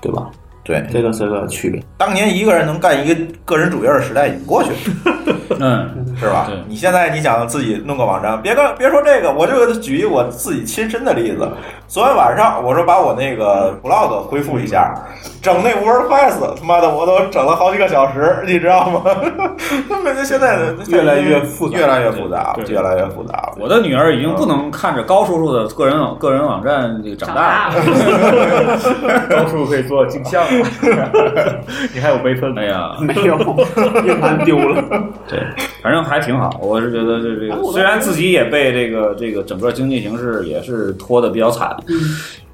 [0.00, 0.30] 对吧？
[0.64, 0.82] 对。
[0.90, 1.82] 这个是个区别。
[1.98, 6.48] 当年一个人能干一个个人主页的时代已经过去了， 嗯， 是吧？
[6.68, 11.48] 你现在你想自己弄个网站，别跟别说这个，我就举一我自己亲身的例子。
[11.86, 14.92] 昨天晚上我说把我那个 blog 恢复一下，
[15.40, 19.02] 整那 WordPress，他妈的我都整了好几个小时，你知道吗？
[19.88, 23.52] 那么现在的越来越复杂越来越复杂，越来越复杂。
[23.58, 27.82] 我的女儿已经不能看着高叔叔的个人网个人网站这个长长大大了。
[29.30, 30.44] 高叔可以做镜像，
[31.94, 32.48] 你还有备份。
[32.58, 33.38] 哎呀，没有，
[34.04, 34.82] 硬盘丢了。
[35.28, 35.37] 对，
[35.82, 36.58] 反正还挺好。
[36.60, 41.94] 我是觉得这这个，虽然自己也被这个这个整个经济形势也是拖得比较惨，嗯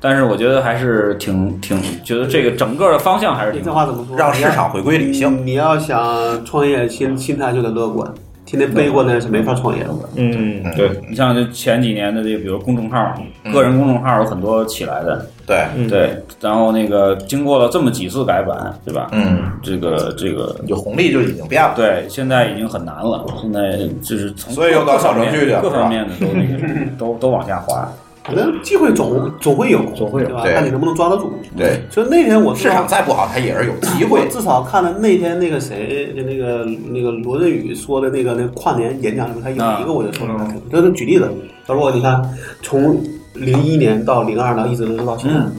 [0.00, 3.66] 但是我觉得还是挺挺觉得这个整个的方向还是挺好。
[3.66, 4.16] 这话怎么说？
[4.18, 5.46] 让市场回归理性。
[5.46, 8.06] 你要想创业，心心态就得乐观，
[8.44, 9.90] 天天背过那是没法创业的。
[10.16, 13.14] 嗯，对你像这前几年的这个，比如公众号，
[13.52, 19.08] 个人公众号有很多起来的，对，嗯对，然后那个经过了这么几次改版，对吧？
[19.12, 21.72] 嗯，这个这个有红利就已经变了。
[21.74, 23.24] 对，现在已经很难了。
[23.40, 27.90] 现在就是从所以又到小程序去了各方面的都那个都都往下滑。
[28.24, 30.28] 反正机会总总会有，总会有。
[30.28, 30.42] 对吧？
[30.44, 31.32] 看你能不能抓得住。
[31.56, 34.26] 对，所以那天我市场再不好，它也是有机会。
[34.28, 41.30] 至少看了那天那个谁，就那个那个罗振宇说的那个那个跨年演讲里面，他有一个我就说了，就是举例子，
[41.66, 42.22] 他说你看
[42.62, 42.98] 从
[43.34, 45.52] 零一年到零二到一直到现在嗯，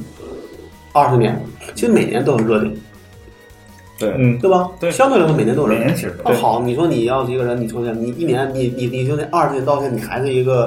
[0.92, 1.40] 二十年，
[1.76, 2.74] 其实每年都有热点，
[4.00, 4.72] 对，嗯，对吧？
[4.80, 4.90] 对。
[4.90, 5.86] 相对来说每年都有热点。
[5.86, 5.96] 每年。
[5.96, 10.66] 其实那好，你说你要是一个人，你从现你一年，你你你就那二十年到现在，你还是一个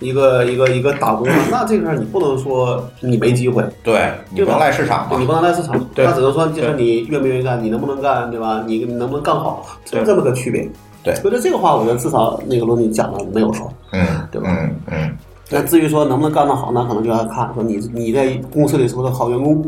[0.00, 5.16] 一个一个一个打工的，那这个事儿你不能说你没机会，对，你不能赖市场嘛。
[5.18, 8.62] 你不能赖市场，对那只能说就是你愿不愿意干，你能不能干，对吧？
[8.66, 10.68] 你能不能干好，就这么个区别。
[11.02, 13.72] 对所以说这个话，我觉得至少那个罗辑讲的没有错。
[13.92, 15.16] 嗯，对吧嗯嗯，
[15.50, 19.64] 那至于说能不能干得好，那可能就要看说你你在公司里是不是好员工，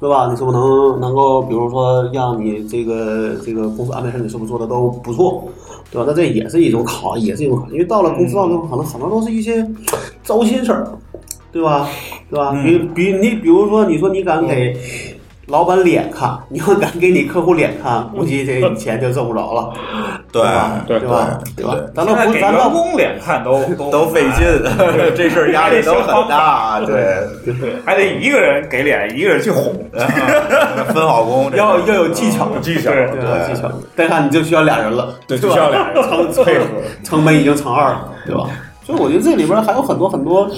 [0.00, 0.28] 对吧？
[0.28, 5.44] 你是不是能能够，比如说让你这个这个公司安排事你是不是做的都不错，
[5.90, 6.04] 对吧？
[6.08, 9.64] 那这也是一种考，也是一种考，因为到了公司到最后，可能很多都是一些
[10.24, 10.88] 糟心事儿，
[11.52, 11.88] 对吧？
[12.28, 12.52] 对吧？
[12.64, 14.76] 比比你比如说，你说你敢给。
[15.46, 19.72] 老板脸看，你要敢给你客户脸看，估计这钱就挣不着了，
[20.30, 20.80] 对吧？
[20.86, 21.38] 对对吧？
[21.56, 21.74] 对吧？
[21.94, 24.46] 咱现在给倒不，咱员工脸看都 都都费劲，
[25.16, 26.80] 这事儿压力都很大。
[26.80, 27.26] 对，
[27.84, 29.74] 还得一个人给脸，一个人去哄。
[30.94, 33.54] 分好工，要要有技巧，技巧对？
[33.54, 36.02] 技巧，再看你就需要俩人了，对，吧就需要俩人
[36.32, 36.64] 成配合。
[37.02, 38.44] 成本已经成二了，对吧？
[38.84, 40.48] 所以我觉得这里边还有很多很多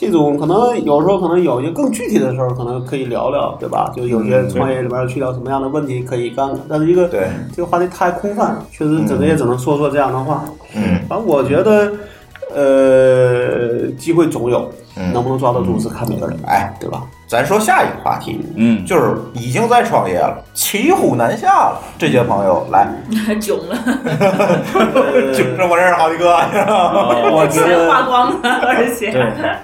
[0.00, 3.92] 这种可能有时候可能有一些更具体的时候，可能可以聊聊，对吧？
[3.96, 7.28] 就有些创业里边去聊什么样的问题可以干，但是一个对。
[7.54, 10.44] 这个话题太空泛了，确实只能也只能说说这样的话。
[10.76, 11.00] 嗯。
[11.08, 11.92] 反正我觉得，
[12.54, 15.12] 呃，机会总有，嗯。
[15.12, 17.02] 能不能抓得住是看每个人，哎，对吧？
[17.28, 21.78] 咱说下一个话题，嗯，就是已经在创业了，骑虎难下了。
[21.98, 22.88] 这些朋友来，
[23.38, 23.76] 囧了，
[25.36, 26.32] 就这我认识好几个，
[27.30, 29.12] 我觉得花光了，而且，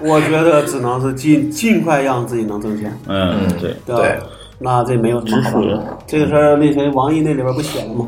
[0.01, 4.27] 我觉得只能是尽尽快让自己能挣钱，嗯，对，对吧？
[4.59, 5.97] 那这没有什么好办法。
[6.07, 8.07] 这个事儿，那谁王毅那里边不写了吗？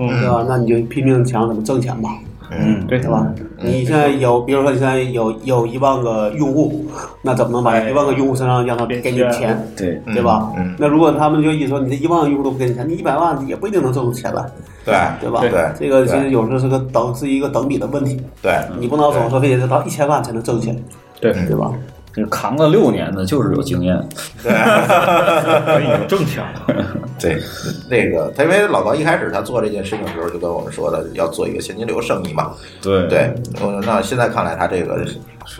[0.00, 0.44] 嗯对吧？
[0.46, 2.10] 那你就拼命想怎么挣钱吧，
[2.50, 3.26] 嗯，对对吧？
[3.60, 6.86] 你现在有，比如说你现在有有一万个用户，
[7.22, 10.50] 那怎么能把一万个用户身上让他给你钱，对对吧？
[10.56, 14.44] 嗯，那如果他们就一直说你这一万个用户都不给你钱，你一百万也不一定能挣出钱来，
[14.84, 15.40] 对对吧？
[15.40, 20.74] 对这个其实有时候是个等是一个等比的问题，对，你不能总说非得到一千万才能挣钱，
[21.20, 21.70] 对对吧？
[22.12, 23.96] 这扛了六年的，就是有经验。
[24.42, 24.52] 对，
[25.66, 26.46] 可以有正常。
[27.20, 27.40] 对，
[27.88, 35.04] 那个他因为老高一开始他做这件事情的时候就跟我们说的要做一个现金流生意嘛，对对，嗯那现在看来他这个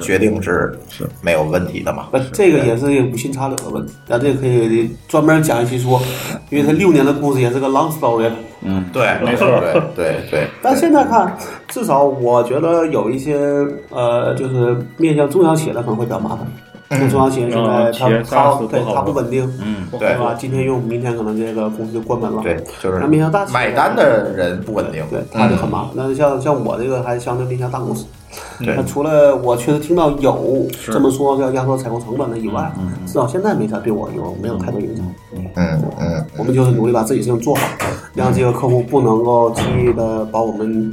[0.03, 1.09] 决定是是。
[1.22, 6.01] 没有问题的嘛，那这个也是一个无心插柳的问题，那这个可以专门讲一期说，
[6.51, 8.31] 因为他六年的故事也是个 long story。
[8.61, 9.46] 嗯，对，没错。
[9.61, 11.37] 对对对，但现在看，
[11.68, 13.37] 至少我觉得有一些
[13.90, 16.46] 呃，就是面向中小企业的可能会比较麻烦。
[16.90, 20.35] 那中小企业现在它它对它不稳定，嗯，对吧？
[20.38, 22.42] 今天用，明天可能这个公司就关门了。
[22.42, 25.90] 对，就是那面向大企业买单的人不稳定，对，他就很麻烦。
[25.94, 28.07] 那像像我这个还相对面向大公司，
[28.64, 32.72] 对那除了我确实听到有这么说要压缩采购成本的以外，
[33.07, 35.05] 至少现在没啥对我有没有太多影响。
[35.57, 37.66] 嗯嗯我们就是努力把自己事情做好，
[38.14, 40.90] 让这个客户不能够轻易的把我们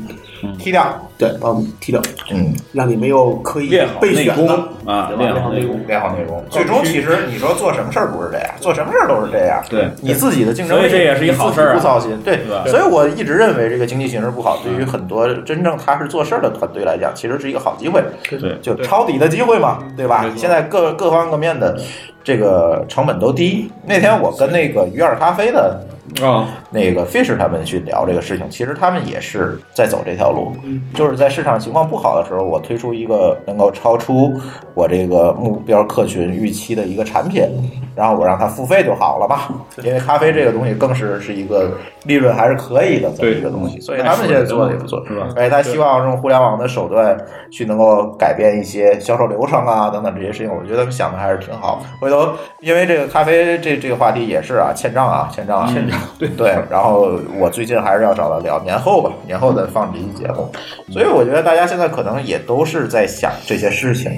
[0.57, 0.85] 踢掉，
[1.17, 1.29] 对。
[1.39, 4.15] 把我们踢掉，嗯，让你没有可以练好内功。
[4.15, 4.53] 备选的
[4.85, 6.27] 啊，对练好内功练好内功。
[6.27, 6.45] 练好内功。
[6.49, 9.63] 最终其实你说做什么事儿不是这样，做什么事儿都是这样。
[9.69, 9.89] 对。
[10.01, 11.73] 你自己的竞争力，所以这也是一好事儿啊。
[11.73, 18.57] 你自己不操心，对对所以我一直认为这个经济形势不好，对于很多真正踏实做事儿的团队来讲，其实是一个好机会，对。
[18.61, 20.25] 就抄底的机会嘛，对吧？
[20.35, 21.77] 现在各各方各面的
[22.23, 23.71] 这个成本都低。
[23.85, 25.85] 那天我跟那个鱼儿咖啡的
[26.21, 30.51] 啊，那个 Fish 他们去聊这个事情，其实他们也是在走这条路，
[30.93, 34.33] 就是在市场情况不好的时候，我推出一个能够超出
[34.73, 37.47] 我这个目标客群预期的一个产品，
[37.95, 39.49] 然后我让他付费就好了吧，
[39.83, 41.71] 因为咖啡这个东西更是是一个
[42.03, 47.17] 利润还是可以的这么一个东西，所以他们现在做的也不错，是吧而且他希望用互联网的手段
[47.49, 51.81] 去能够改变一些销售流程啊等等这些事情，我觉得他们想的还是挺好。
[52.01, 56.55] 回头因为这个咖啡这这个话题也是啊，欠账啊，欠账啊，欠账，对对。
[56.69, 60.51] 然后我最近还是要找他聊年后吧，年后再放这期节目。
[60.91, 64.11] 所以我觉得大家现在可能也都是在想这些事情，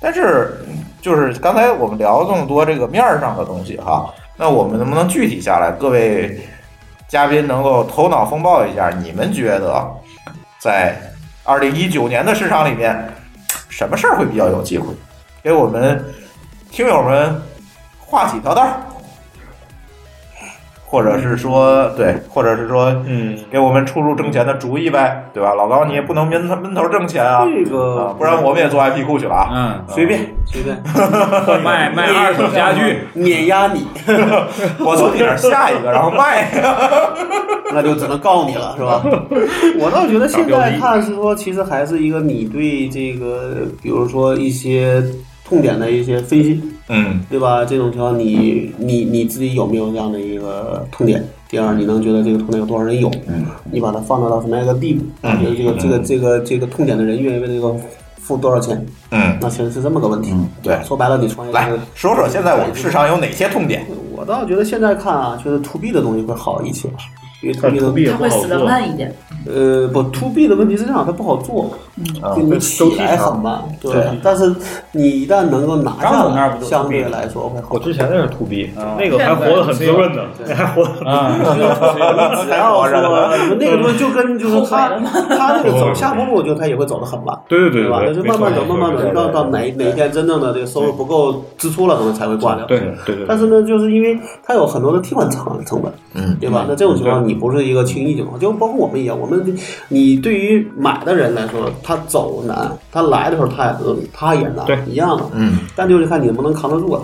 [0.00, 0.58] 但是
[1.00, 5.70] 就是刚才我们聊这么多这个面儿上的东西哈，那我们能不能具体下来？
[5.72, 6.40] 各位
[7.08, 9.84] 嘉宾能够头脑风暴一下，你们觉得
[10.58, 10.94] 在
[11.44, 12.96] 二零一九年的市场里面，
[13.68, 14.86] 什么事儿会比较有机会？
[15.42, 16.04] 给我们
[16.70, 17.34] 听友们
[17.98, 18.76] 画几条道儿，
[20.90, 25.54] 或者是说对，或者是说嗯，给我们出出挣钱的主意呗，对吧？
[25.54, 29.48] 老高你也不能闷头闷头挣钱啊，这个啊，不然我们也做 IP 库去了啊。
[29.52, 30.20] 嗯，随便。
[30.46, 30.76] 随便。
[31.62, 33.86] 卖卖二手家具，碾压你，
[34.84, 36.50] 我从你那儿下一个，然后卖。
[37.72, 39.00] 那就只能告你了，是吧？
[39.78, 45.00] 我倒觉得现在看是说，其实还是一个你对这个，比如说一些
[45.44, 46.60] 痛点的一些分析，
[46.92, 47.64] 嗯对吧？
[47.64, 51.24] 这种情况你，你你自己有没有这样的一个痛点？
[51.48, 53.08] 第二，你能觉得这个痛点有多少人有？
[53.28, 55.04] 嗯，你把它放大到什么样一个地步？
[55.22, 57.74] 嗯就是这个这个这个这个痛点的人愿意为这个
[58.16, 58.84] 付多少钱？
[59.10, 60.34] 嗯，那其实是这么个问题。
[60.62, 63.86] 对说白了，你创业来说说现在我们市场有哪些痛点？
[64.12, 66.88] 我倒觉得现在看啊，就是 to B 的东西会好一些，
[67.42, 68.66] 因为 to B 的 to B 也它会死的做。
[68.66, 69.14] 慢一点。
[69.46, 71.70] 呃，不，to B 的问题是这样，它不好做，
[72.36, 73.90] 就你起来很慢，对。
[74.22, 74.54] 但是
[74.92, 77.78] 你一旦能够拿下来，张总那儿不就相对来说会好我。
[77.78, 81.38] 之前那是 to B，啊那个还活得很滋润呢，那 还活得啊，
[82.44, 84.90] 只要说那个东西就跟就是他
[85.30, 87.34] 他那个走下坡路，我觉得他也会走得很慢。
[87.48, 92.66] 对对对就慢慢走，慢慢走，到到哪哪一天真正的这个收入不够支出了，可能才会挂掉。
[92.66, 96.66] 对对对，但是呢，就是因为它有很多的替换成成本，嗯，对吧？
[96.68, 99.56] 那这种情况你不是一个轻易就能，就包括我们一样，我们
[99.88, 103.74] 你对于买的人来说，他走难，他来的时候他也
[104.12, 105.22] 他也难对，一样的。
[105.34, 107.02] 嗯，但就是看你能不能扛得住了，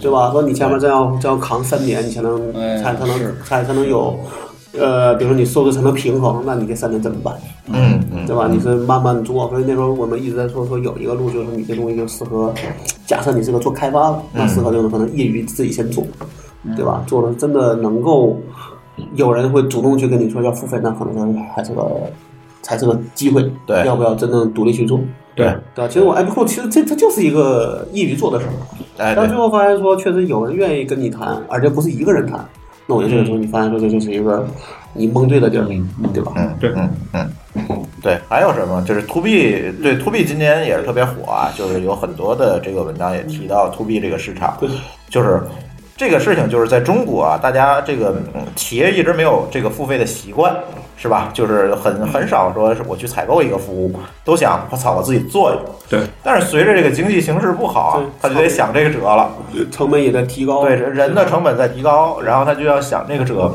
[0.00, 0.30] 对吧？
[0.32, 4.18] 说你前面真要真要扛三年，你才能哎才才能才才能有，
[4.78, 7.34] 呃，比如说你收支才能平衡，那你这三年怎么办？
[7.68, 8.48] 嗯嗯对吧？
[8.50, 12.52] 你是慢慢做，所以那时候我们一直在说说有一个路，就是你这东西就适合，
[13.06, 16.04] 假设你是个做开发的，那适合就是可能业余自己先做，
[16.76, 17.02] 对吧？
[17.06, 18.38] 做的真的能够
[19.14, 21.84] 有人会主动去跟你说要付费，那可能还是个
[22.62, 25.00] 才是个机会，对要不要真正独立去做？
[25.34, 25.88] 对，对吧？
[25.88, 28.52] 其实我 App 其实这这就是一个业余做的事儿，
[28.96, 32.46] 但最，后发现说确实有人愿意跟你谈，而且不是一个人谈，
[32.86, 34.46] 那我觉得这个时候你发现说这就是一个
[34.92, 35.66] 你蒙对的地儿，
[36.12, 36.32] 对吧？
[36.36, 37.30] 嗯对嗯嗯。
[38.02, 38.82] 对，还有什么？
[38.82, 44.58] 就是 to B，对 to B 今年也是特别火啊，就是有很多的这个文章也提到 to B 这个市场，
[45.08, 45.40] 就是
[46.02, 50.52] 这个事情，就是在中国啊，大家这个、嗯企业一直没有这个付费的习惯，
[50.96, 51.30] 是吧？
[51.32, 55.72] 就是很很少说是我去采购一个服务，都想我操我自己做一个。
[55.88, 59.30] 对，但是随着这个经济形势不好啊，他就得想这个辙了。
[59.70, 60.64] 成本也在提高。
[60.64, 63.54] 对，人的成本在提高，然后他就要想这个辙。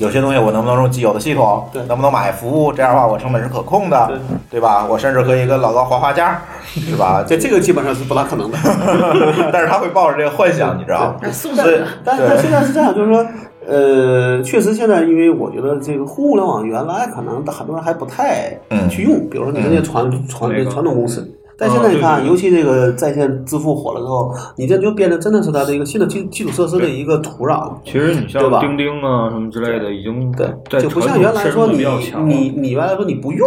[0.00, 2.72] 有些东西我能不能用既有的系统，对能不能买服务？
[2.72, 4.18] 这样的话我成本是可控的，对
[4.52, 4.86] 对吧？
[4.88, 7.22] 我甚至可以跟老高划划价，是吧？
[7.28, 8.58] 这这个基本上是不大可能的。
[9.52, 13.26] 但是他会抱着这个幻想，你知道所以的，但但现在是这样，就是说，
[13.66, 21.30] 呃，确实现在，因为我觉得这个互联网原来可能很多人还不太嗯去用，比如说你那些传传那传统公司。
[21.60, 27.70] 但现在你看，尤其这个在线支付火了之后，你这就变得真的是它的一个新的基基础设施的一个土壤。
[27.84, 31.84] 其实你像钉钉啊什么之类的，已经对，就不像原来说你
[32.24, 33.46] 你你原来说你不用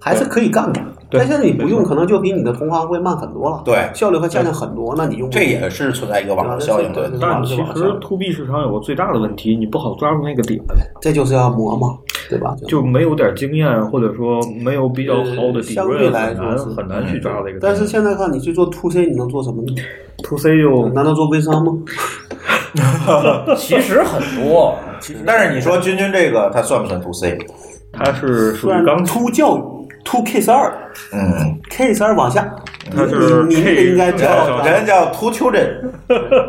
[0.00, 4.94] 还是可以干的，对但现在你不用，可能就比你的同行会慢很多了，对效率会下降很多。
[4.96, 7.08] 那你用这也是存在一个网络效应的。
[7.08, 10.60] 对但其实 to B 市场有个最大的问题，你不好抓住那个点，
[11.00, 11.96] 这就是要磨嘛，
[12.28, 12.54] 对吧？
[12.68, 17.58] 就没有点经验，或者说没有比较好的底相对蕴，来说很难很难去抓到这个。
[17.60, 19.74] 但是现在看你去做 to C，你能做什么呢
[20.22, 21.72] ？to C 又难道做微商吗？
[23.56, 27.36] 其实很多，其实但是你说君君这个，他算不算 to C？
[27.92, 29.62] 它是属于刚 to 教育
[30.04, 30.72] to K 十二
[31.12, 32.48] 嗯，K 十二往下，
[32.94, 35.68] 就是你你那个 K 应该叫人叫 to children，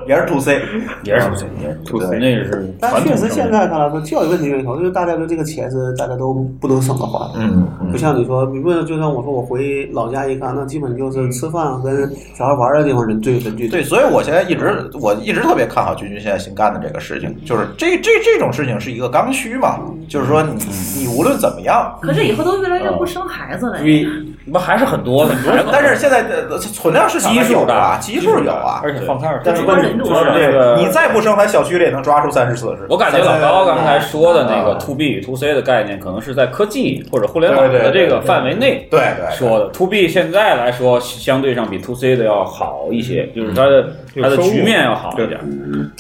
[0.08, 0.62] 也是 to C，
[1.04, 7.32] 也是 to C，也是 to C，那个是但确实现在看来说教育问题源头，就是大家的这个钱是大家都不能省的花。
[7.36, 13.72] 嗯，嗯不像你说，你问就像我说我回老家一看，那基本就是吃饭跟小孩玩的地方人最人最多。
[13.72, 20.54] 对，所以我现在一直我一直特别看好君君现在新干的这个事情，就是这这这种事情是一个刚需嘛，就是说你
[20.98, 24.10] 你无论怎么样，可是以后都越来越不生孩子了呀。
[24.44, 25.36] 你不还是很多的，
[25.72, 32.88] 但是现在的存量市场基数有啊，大，基数有啊，而且放摊儿，但是问题就是这个你再不生，咱小区里也能抓住三十四十。
[32.90, 39.68] 我感觉老高刚才说的那个啊 to B 与 to C 的概念，可能是在科技或者互联网的这个范围内对对说的。
[39.68, 43.90] to B 现在来说，相对上比 to C 的要好一些，就是它的
[44.24, 45.40] 它的局面要好一点。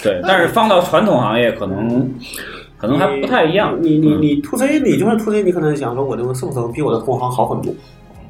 [0.01, 2.11] 对，但是放到传统行业，可能
[2.79, 3.77] 可能还不太一样。
[3.79, 7.71] 你你你 to C，你就算 to C，你可能想说我这个是不是比我的同行好很多？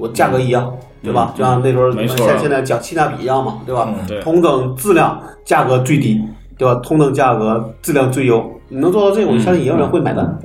[0.02, 0.74] 我价格一样，
[1.04, 1.32] 对吧？
[1.38, 3.94] 就像那时候没错现现在讲性价比一样嘛，对吧？
[4.24, 6.20] 同等质量，价格最低，
[6.58, 6.74] 对吧？
[6.84, 10.40] 同等价格，质量最优，你能做到这个，我相信也有人会买单，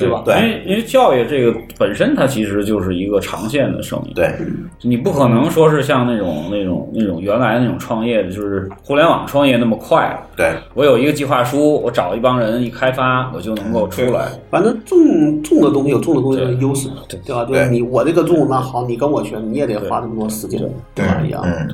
[0.00, 0.22] 对吧？
[0.24, 4.34] 对因为因为教育这个本身它其实就是一个长线的生意，对，
[4.82, 10.18] 你不可能说是像那种那种那种原来那种创业的，就是互联网创业那么快。
[10.36, 14.28] 对，我有一个计划书，我找一帮人一开发，我就能够出来。
[14.50, 17.44] 反正种种的东西有种的东西的对优势，对对吧？
[17.44, 20.60] 就是对你我这个种，那好，你跟我学，你也得花这么多时间，
[20.94, 21.20] 对吧？
[21.24, 21.42] 一样。
[21.44, 21.68] 嗯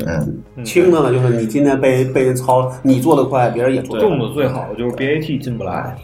[0.57, 5.97] 嗯，轻的呢，就是你今天被被人抄，你做的快，别人也做种的最好就是 BAT 进不来，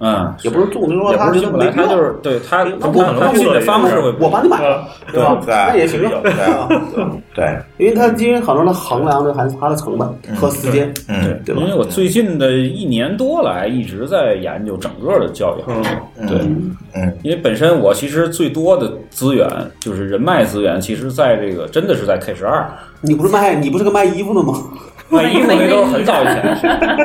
[0.00, 1.30] 嗯，也不是种，就是说也他
[1.70, 5.38] 他就是对他那他我他进的方式我帮你买了，对吧？
[5.46, 6.68] 那也行啊，
[7.34, 11.68] 对因为他因为很多人他衡量的还是他的成本和时间，嗯对吧因？
[11.68, 15.90] 为我最近的一年多来一直在研究整个的教育行业，
[16.28, 16.38] 对，
[16.94, 19.48] 嗯因为本身我其实最多的资源
[19.80, 22.68] 就是人脉资源，其实在这个真的是在 K 十二，
[23.00, 24.54] 你不是卖你不是个卖衣服的吗？
[25.12, 26.58] 卖衣服那都是很早以前，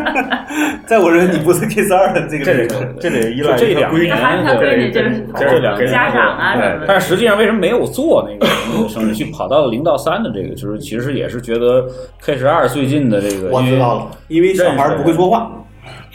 [0.88, 6.86] 在我认为你不是 K 十二的这个这人得这得依赖这一个规矩两年还他闺女就是这两年家长啊什么。
[6.88, 11.86] 但是实际上为什么没有做那个那个生日，去跑到了零到三的这个，就是其实也是觉得
[12.22, 15.52] K 十二最近的这个，我知道了，因为小孩不会说话，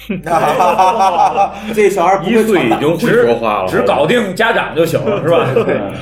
[1.75, 5.47] 这小孩不一会传达岁已经会只说话了，只搞定家长就行了，是吧？
[5.67, 5.93] 嗯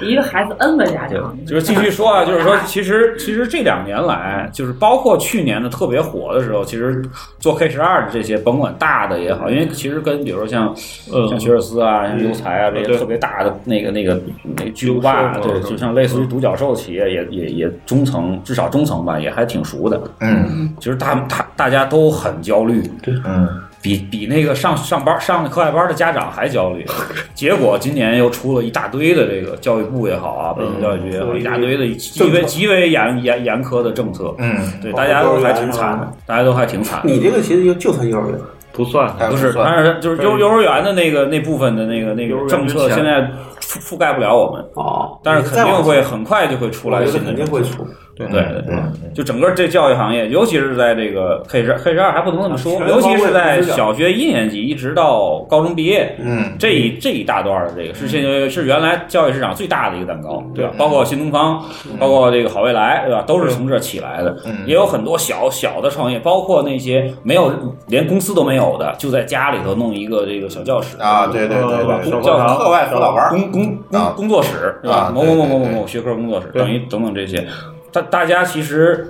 [0.00, 7.02] 一个孩子 N 个家长，就是继续说啊， 就是说，其实其实这两年来，就是包括去年的特别火的时候，其实
[7.40, 10.74] 做 K 十二的这些，甭管大的也好，因为其实跟比如说像
[11.12, 14.20] 嗯像学而思啊、像优才啊这些特别大的那个那个
[14.56, 20.00] 那个巨无霸，对，就像类似于独角兽企业，也也也中层，至少中层吧，也还挺熟的。
[20.20, 20.72] 嗯。
[20.78, 23.12] 其实他们他大家都很焦虑，对。
[23.24, 23.47] 嗯
[23.80, 26.84] 比比那个上上班上课外班的家长还焦虑。
[27.34, 34.34] 结果今年又出了一大堆的这个教育部也好啊，北京教育局也好，一大堆的极为极为严严严苛的政策。
[34.38, 37.08] 嗯，对，大家都还挺惨的，大家都还挺惨的。
[37.08, 38.38] 你这个其实就就算幼儿园，
[38.72, 43.22] 不算，不是，但是就是幼幼儿园的那个那部分的那个那个政策，现在
[43.60, 47.86] 覆覆盖不了我们，哦，但是肯定会很快就会出来新的政策肯定会出。
[48.26, 48.76] 对对对，
[49.14, 60.72] 就整个这教育行业，尤其是在这个 K 十 K 十二还不能这么说，尤其是在小学一年级一直到高中毕业，嗯，这一这一大段的这个是现在是原来教育市场最大的一个蛋糕，对吧？
[60.76, 61.62] 包括新东方，
[61.98, 63.22] 包括这个好未来，对吧？
[63.26, 67.52] 都是从这儿起来的，也有很多小小的创业，包括那些没有
[67.86, 72.00] 连公司都没有的，就在家里头弄一个这个小教室啊，对对对吧？
[72.02, 75.12] 对，叫课外辅导班，工工工工作室，对吧？
[75.14, 77.46] 某某某某某某学科工作室，等于等等这些。
[77.92, 79.08] 大大家其实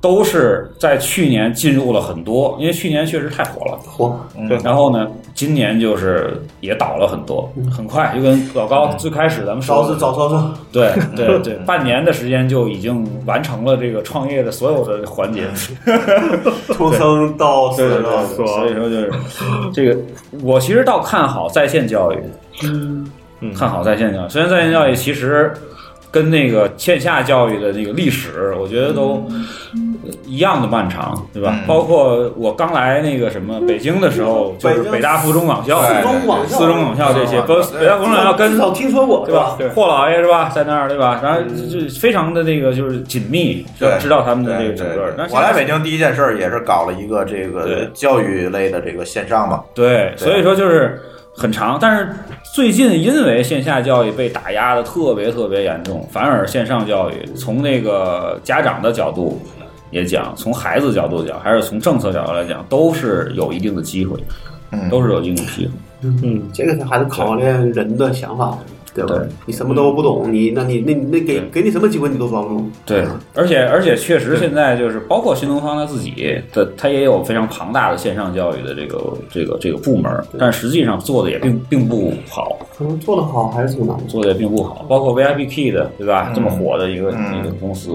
[0.00, 4.18] 都是在去年进入了很多，因为去年确实太火了，火。
[4.48, 15.44] 对，然后呢，今年就是也倒了很多，很快就跟老高最开始咱们说招是早招生，对对对，半年的时间就已经完成了这个创业的所有的环节，
[16.74, 17.88] 从生到死，
[18.36, 19.12] 所以说就是
[19.72, 19.98] 这个，
[20.42, 22.18] 我其实倒看好在线教育，
[22.62, 25.50] 嗯，看好在线教育，虽然在线教育其实。
[26.14, 29.26] 跟那个线下教育的那个历史，我觉得都
[30.24, 31.58] 一样的漫长，对吧？
[31.66, 39.58] 包括我刚来那个什么北京的时候，就是北大附中网校、四中网校、四中网校这些，跟北大附中网校跟至少听说过，对吧？
[39.74, 41.18] 霍老爷是吧，在那儿对吧？
[41.20, 43.66] 然后就非常的那个就是紧密，
[43.98, 45.28] 知道他们的这个整个。
[45.32, 51.02] 我来北京第一件事也是搞了一个这个教育类的这个线上嘛，对，所以说就是
[51.36, 52.08] 很长，但是。
[52.54, 59.42] 最近因为线下教育被打压的特别特别严重，反而线上教育从那个家长的角度
[59.90, 64.16] 也讲，从孩子角度讲，还是从政策角度来讲，都是有一定的机会，
[64.70, 65.72] 嗯，都是有一定的机会。
[66.22, 68.56] 嗯，这个还是考验人的想法。
[68.94, 69.22] 对吧？
[69.46, 72.66] 你什么都不懂，你那你那那给给你什么机会你都抓不住。
[72.86, 82.58] 对，而且而且确实现在就是包括新东方他自己的，他也有非常庞大的线上教育的这个这个这个部门，但实际上做的也并并不好。
[82.76, 84.84] 可能做的好还是挺难，做的也并不好。
[84.88, 86.32] 包括 VIP Key 的，对吧？
[86.34, 87.92] 这么火的一个一个公司，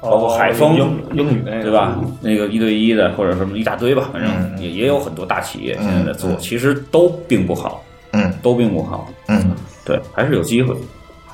[0.00, 2.00] 包括海丰英英语对吧？
[2.20, 2.46] 那个。
[2.56, 4.30] 一对一的或者什么一大堆吧，反正
[4.62, 7.82] 也也有很多大企业现在在做，其实都并不好，
[8.12, 9.50] 嗯，都并不好，嗯。
[9.86, 10.74] 对，还是有机会，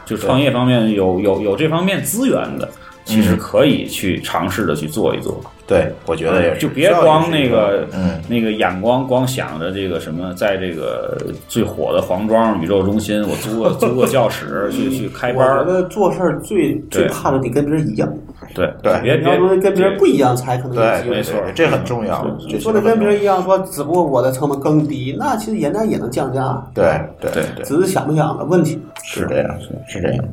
[0.05, 2.69] 就创业方面有有有这方面资源的，
[3.05, 5.41] 其实可以去尝试着去做一做。
[5.67, 11.17] 对，我觉得也就别光那个，嗯，那个眼光光想着这个什么，在这个
[11.49, 15.57] 最火的黄庄宇宙中心，我租个 租个教室去去开班。
[15.57, 18.13] 我觉得做事儿最最怕的得跟别人一样。
[18.55, 22.25] 对对，别要说跟别人不一样才可能对，没错，这很重要。
[22.61, 26.63] 说的跟别人一样，说只不过我的成本更低，那其实人家也能降价。
[26.75, 28.81] 对对对，只是想不想的问题。
[29.03, 30.25] 是这样，是是这样。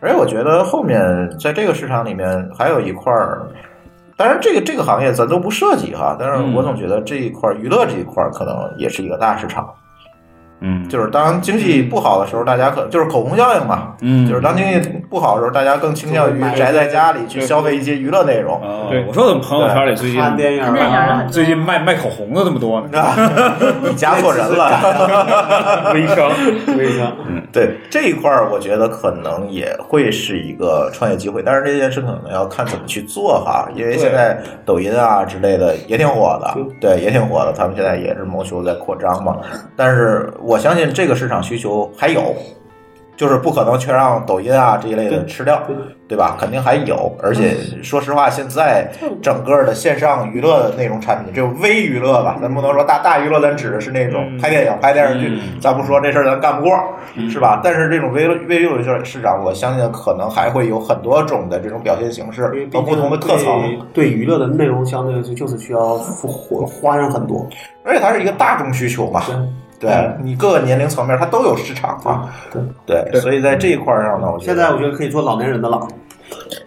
[0.00, 1.00] 而且我觉得后面
[1.40, 3.46] 在这个市场里面还有一块儿。
[4.16, 9.68] 当然，这个这个行业咱都不涉及哈，但是我总觉得这一块娱乐这一块可能也是一个大市场。
[10.60, 13.96] 嗯，就是当经济不好的时候，大家可就是口红效应嘛。
[14.02, 18.60] 嗯，就是当经济不好的时候，大家更倾向于宅在家里去消费一些娱乐内容。
[18.90, 23.00] 对，我说怎么朋友圈里最近看电影啊，最近卖卖口红的这么多呢？
[23.88, 26.32] 你加错人了， 微商，
[26.76, 27.12] 微商。
[27.28, 34.36] 嗯，对这一块儿，我觉得可能也会是一个创业机会，但是这件事可能要看怎么去做哈，因为现在
[34.66, 39.36] 抖音啊之类的也挺火的，对，也挺火的，他们现在也是谋求在扩张嘛，
[39.76, 40.22] 但是。
[40.42, 42.34] 我相信这个市场需求还有，
[43.16, 45.62] 就是不可能全让抖音啊这一类的吃掉，
[46.08, 46.36] 对吧？
[46.38, 48.90] 肯定还有，而且说实话，现在
[49.22, 56.76] 整个的线上娱乐内容产品，就微娱乐吧，咱不能说大大娱乐，咱指的是那种拍电影、拍电视剧，咱不说这事儿咱干不过，
[57.30, 57.60] 是吧？
[57.62, 63.78] 但是这种微微娱乐市场，我相信可能还会有很多种的这种表现形式和不同的特层。
[63.92, 67.46] 对娱乐的内容，相对就是需要花花样很多，
[67.84, 69.22] 而且它是一个大众需求嘛。
[69.90, 72.28] 对你各个年龄层面，它都有市场啊。
[72.86, 75.86] 对对，所以在这一块上呢，我现在我觉得可以做老年人的了，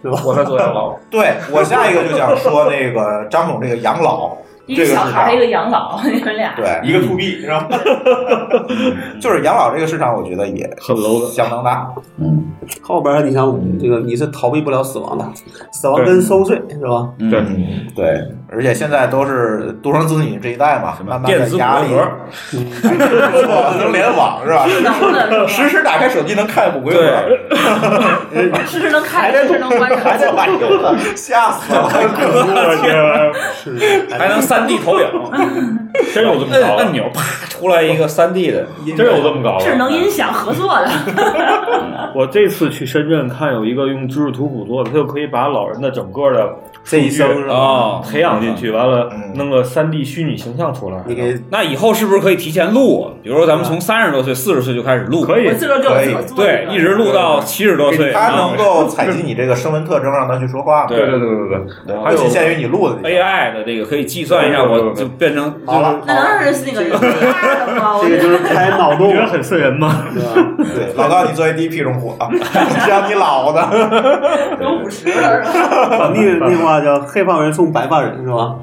[0.02, 0.20] 对吧？
[0.24, 0.94] 我在做养老。
[1.10, 4.36] 对我下一个就想说那个张总这个养老，
[4.68, 7.66] 一个小孩一个养老， 你们俩对一个 to B 是吧？
[9.20, 11.88] 就是养老这个市场，我觉得也很 low，相当大。
[12.18, 12.44] 嗯，
[12.82, 15.26] 后边你想这个你是逃避不了死亡的，
[15.72, 17.08] 死亡跟收税是吧？
[17.18, 17.42] 对
[17.96, 18.20] 对，
[18.52, 21.88] 而且现在都是独生子女这一代嘛，慢慢的压力，
[23.78, 24.66] 能 联网是吧？
[25.48, 27.02] 实时打开手机能看骨灰盒，
[28.66, 31.88] 实时能开，实时能关，还在玩游戏，吓死了！
[31.90, 35.06] 我天，还能三 D 投影，
[36.12, 36.74] 真有这么高？
[36.74, 39.58] 按钮啪出来一个三 D 的，真有这么高？
[39.58, 40.90] 智能音响合作的。
[42.14, 49.18] 我这次去深圳看有一个用知识图谱做的，它就可以把老人的整个的这一生啊培养进去，完了嗯。
[49.34, 50.96] 弄个三 D 虚拟形象出来。
[51.06, 53.12] 你给那以后是不是可以提前录？
[53.22, 56.16] 比如说咱们从三十多岁、四十岁就开始录，可以我自个就可以。
[56.34, 60.86] 对，一直录到七十多岁，他能够采集你这个声纹特征，让他去说话。
[60.88, 61.58] 对对对对对。
[61.86, 66.90] 对，还仅限于你录的 AI 的这个可以计算一下，我就变成好了，那能是那个人？
[68.02, 70.04] 这个就是开脑洞你觉，得很瘆人吗？
[70.12, 70.48] 对吧？
[70.74, 72.28] 对，老高，你作为第一批用户啊，
[72.84, 75.98] 只要你老的，有五十了是吧？
[75.98, 76.48] 本地那
[76.78, 78.54] 话叫黑发人送白发人是吧？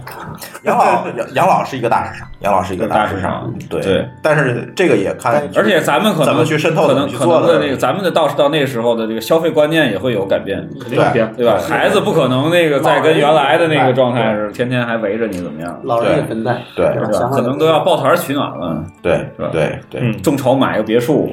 [0.64, 3.82] 养老养养老是一个大市场，养老是一个大市场，对。
[3.82, 4.08] 对。
[4.22, 11.58] 但是这个也看，而且咱们可能怎么去渗透可能可能那个咱们的到到那个时候的这个消费观念也会有改变，肯定变对吧？
[11.58, 16.86] 孩子不可能那个再跟原来的那个状态是天天还围着你怎么样，老人也分带，对。
[16.86, 17.30] 吧？
[17.32, 19.50] 可能都要抱团取暖了，对是吧？
[19.52, 21.32] 对对，嗯，众筹买个别墅，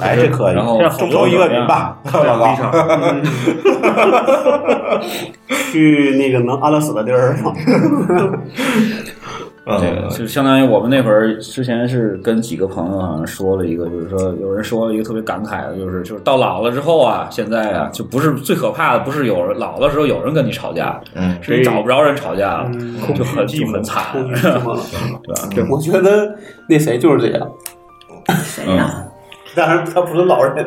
[0.00, 2.56] 哎，这可以，然后众筹一个人吧，老高，
[5.70, 7.52] 去那个能安乐死的地儿是吧？
[9.64, 24.26] 这个就相当于我们那会儿之前是跟几个朋友好像说了一个，就是说有人说了一个特别感慨的，就是就是到老了之后啊，现在啊就不是最可怕的，不是有人老的时候有人跟你吵架，嗯，是你找不着人吵架了，嗯就很就很惨，了。
[25.54, 25.68] 对吧？
[25.70, 26.34] 我觉得
[26.68, 27.48] 那谁就是这样，
[28.42, 29.04] 谁呀？
[29.56, 30.66] 当然他不是老人，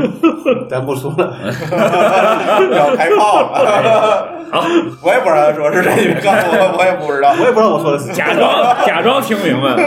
[0.68, 1.34] 咱不说了。
[2.76, 4.64] 要开炮了，好，
[5.02, 9.82] 我也不知道他说是谁，告诉我，我也不知道，我也不知道我说的是假装假装听明白了，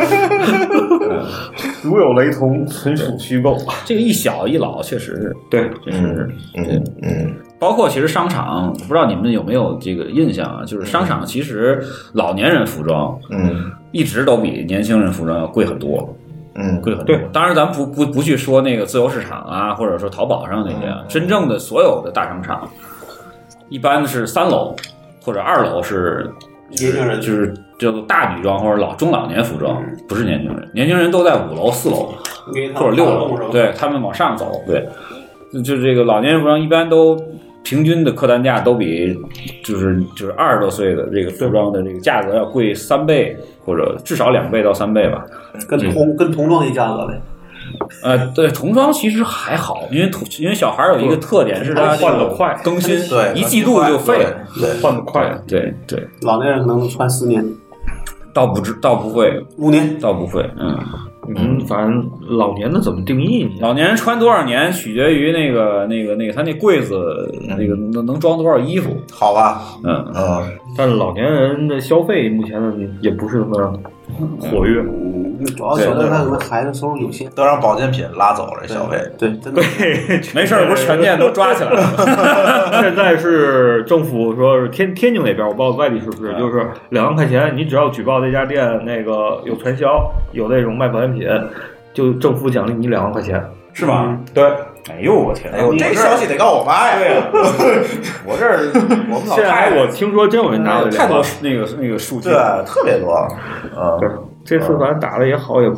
[1.83, 3.57] 如有雷同，纯属虚构。
[3.85, 6.29] 这个一小一老确实是，对，确实是。
[6.57, 7.33] 嗯嗯。
[7.59, 10.63] 包括其实商场，不知道你们有没有这个印象啊？
[10.65, 11.79] 就是商场其实
[12.13, 13.71] 老年人服装嗯。
[13.91, 16.15] 一直都比年轻人服装要贵很多，
[16.55, 17.15] 嗯，贵很多。
[17.15, 17.27] 对。
[17.31, 22.69] 当然咱不不不去说那个自由市场啊，或者说淘宝上那些，啊，真正的所有的大商场，
[23.69, 24.75] 一般是三楼
[25.23, 26.29] 或者二楼是
[26.69, 27.21] 年轻人。
[27.21, 32.13] 就是叫做大女装或者老中老年服装，不是年轻人，年轻人都在五楼、四楼。
[32.73, 34.83] 或者六楼，对他们往上走，对，
[35.53, 37.15] 就就这个老年人服装一般都
[37.63, 39.17] 平均的客单价都比
[39.63, 45.25] 就是就是二十多岁的这个服装的这个价格要贵三倍或者至少两倍到三倍吧。
[45.67, 47.21] 跟童跟童装一价格呗。
[48.03, 54.33] 呃，对，童装其实还好，因为童因为小孩有一个特点是他换的快更新，对，一季度就废了。
[54.59, 55.39] 对，换的快。
[55.47, 57.45] 对对，老年人可能穿十年、
[58.33, 60.77] 倒不知倒不会，五年，倒不会，嗯。
[61.27, 63.47] 嗯，反正老年的怎么定义？
[63.59, 70.05] 老年人穿多少年取决于那个那个那个他那柜子那个能能装多少衣服，好吧，嗯。
[70.15, 73.79] 嗯，但是老年人的消费目前呢也不是那么
[74.39, 74.81] 活跃。
[74.81, 79.61] 嗯，主要现在他可能孩子收入有限，都让保健品拉走了消费，对，真的。
[79.61, 82.81] 对，没事儿，不是全店都抓起来了。
[82.81, 91.27] 现在是政府说是天天津那边，我不知道外地是不是，就是两万块钱，你只要举报这家店那个有传销，有那种卖保健品，
[91.93, 93.43] 就政府奖励你两万块钱。
[93.73, 94.17] 是吧？
[94.33, 94.43] 对，
[94.89, 95.53] 哎呦我天！
[95.53, 96.97] 哎呦，这消息得告我妈呀！
[96.99, 97.23] 对呀，
[98.25, 98.59] 我这儿
[99.11, 101.23] 我们老现在我听说真有人拿了太多。
[101.41, 103.15] 那个那个数据对，，特别多，
[103.99, 105.69] 对嗯，这次反正打的也好，也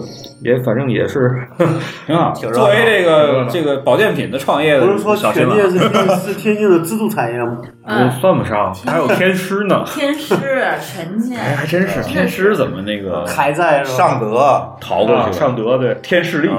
[0.41, 1.29] 也反正也是，
[2.07, 2.31] 挺好。
[2.31, 7.57] 挺作为这个这个保健品的创业的不是说小新郎全店是天是天津的支柱产业吗？
[7.85, 9.83] 嗯，算不上，还有天师呢。
[9.93, 10.35] 天师
[10.79, 13.97] 陈建，哎，还真是天师怎么那个还在是吧？
[13.97, 15.33] 尚德，啊逃过去了？
[15.33, 16.49] 尚德对天士力，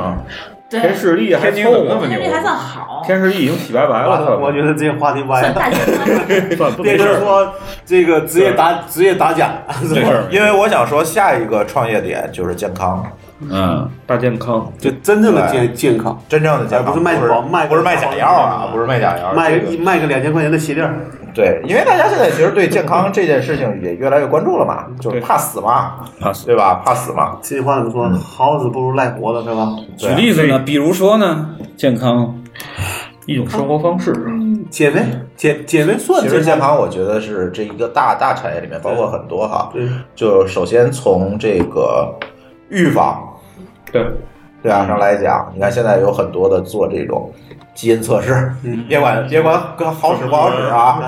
[0.70, 6.56] 天士力还天津凑合怎么那么牛天力还算好，天士力已经洗白白了， 我觉得这个话题歪了，算大健康。
[6.56, 7.52] 算不变成说
[7.84, 9.52] 这个职业打职业打假
[10.30, 13.04] 因为我想说下一个创业点就是健康，
[13.40, 14.72] 嗯，大健康。
[14.78, 20.94] 就真正的健健康，真正的健康不是卖保卖不是卖假药啊，不是卖假药，卖个个卖个两千块钱的鞋垫儿，
[21.34, 26.46] 对，因为大家现在其实对健康这件事情也越来越关注了嘛，就是怕死嘛，怕死。
[26.46, 26.80] 对吧？
[26.84, 28.08] 怕死嘛，这句话怎么说？
[28.18, 29.68] 好死不如赖活的是吧？
[29.96, 32.40] 举例子呢，比如说呢，健康，
[33.26, 34.14] 一种生活方式，
[34.70, 35.02] 减肥
[35.36, 36.76] 减减肥算其实健康？
[36.76, 39.72] 我觉得是这一个大大产业里面包括很多哈，
[40.14, 42.14] 就首先从这个
[42.68, 43.28] 预防
[43.90, 44.06] 对，
[44.62, 47.30] 对啊上来讲，你看现在有很多的做这种
[47.74, 51.02] 基因测试，嗯 别管别管好使不好使啊，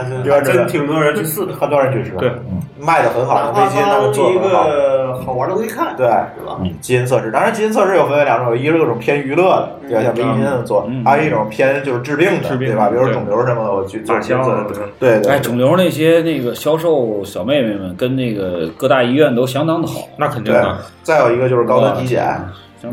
[0.44, 2.30] 真挺多人去试的，很多人去试，对，
[2.78, 4.64] 卖的很好，哪怕微信他们做一的很好。
[4.64, 6.58] 个好玩的东西看，对，是吧？
[6.80, 9.44] 基因测试，当然基因测试又分为两种，一个是种偏娱乐
[9.82, 10.02] 的，对吧？
[10.02, 12.88] 像微基因他们做嗯，还有一种偏就是治病的，治病对吧？
[12.88, 20.76] 比如说肿瘤什么的，我去做打基因测试，对对哎，肿瘤那些那个销售小妹妹们跟那个各大医院都相当的好，那肯定的。。
[21.02, 22.26] 再有一个就是高端体检，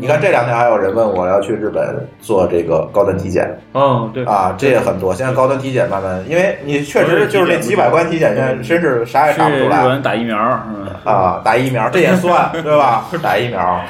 [0.00, 5.14] 你看这两天还有人问我要去日本做这个高端体检嗯，对，啊，这也很多。
[5.14, 10.36] 现在高端体检慢慢，因为你确实就是那几百关体检，现在真是啥也查不出来日本打疫苗，
[10.68, 11.40] 嗯，啊。
[11.44, 13.06] 打疫苗这也算 对吧？
[13.22, 13.80] 打疫苗，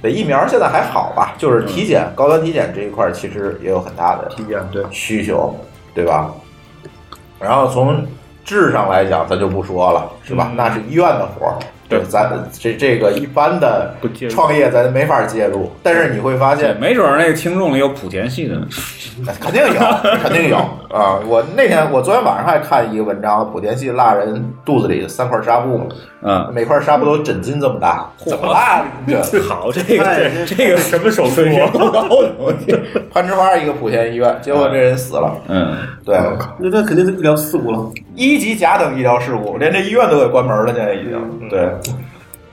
[0.00, 1.34] 对疫苗现在还好吧？
[1.38, 5.54] 就是体检高端体检这一块，其实也有很大的体检对，需求，
[5.94, 6.30] 对吧？
[7.40, 8.04] 然后从
[8.44, 10.48] 质上来讲，咱就不说了，是吧？
[10.50, 11.54] 嗯那是医院的活儿，
[11.88, 13.94] 对咱这这个一般的
[14.28, 15.72] 创业咱没法介入。
[15.82, 18.68] 但是你会发，现，没准儿那个听众里有莆田系的呢。
[19.40, 19.80] 肯定有，
[20.22, 20.56] 肯定有
[20.90, 21.20] 啊！
[21.26, 25.86] 我那天我昨天晚上还看一个文章，莆田系腊人肚子里三块纱布嘛，
[26.22, 28.84] 嗯，每块纱布都枕巾这么大，怎么啦？
[29.06, 31.42] 这 好，这个哎这这个什么手术
[33.12, 35.30] 攀枝花一个莆田医院，结果这人死了。
[35.48, 36.18] 嗯，对，
[36.58, 37.90] 那这肯定是医疗事故了。
[38.14, 41.68] 一级甲等医疗事故，连这医院都给关门了，现在已经对。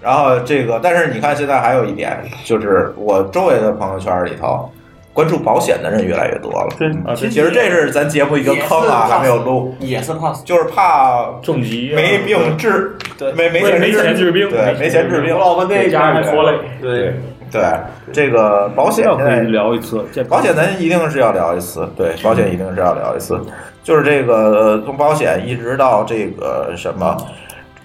[0.02, 4.70] 然后这个，但是你看，现在还有一点，就是我周围的朋友圈里头，
[5.16, 6.68] 关注保险的人越来越多了。
[6.78, 10.34] 对啊，其实这是咱节目一个坑啊，还没有录，也是怕。
[10.43, 15.39] 就是怕重疾啊没病治，对没没没没钱治病，对，没钱治病我。
[15.39, 16.57] 老婆那给家人拖累。
[16.82, 17.13] 对，
[17.49, 17.63] 对，
[18.11, 23.39] 这个保险可以聊一次，保险咱一定是要聊一次，对，保险一定是要聊一次。
[23.84, 27.16] 就是这个呃从保险一直到这个什么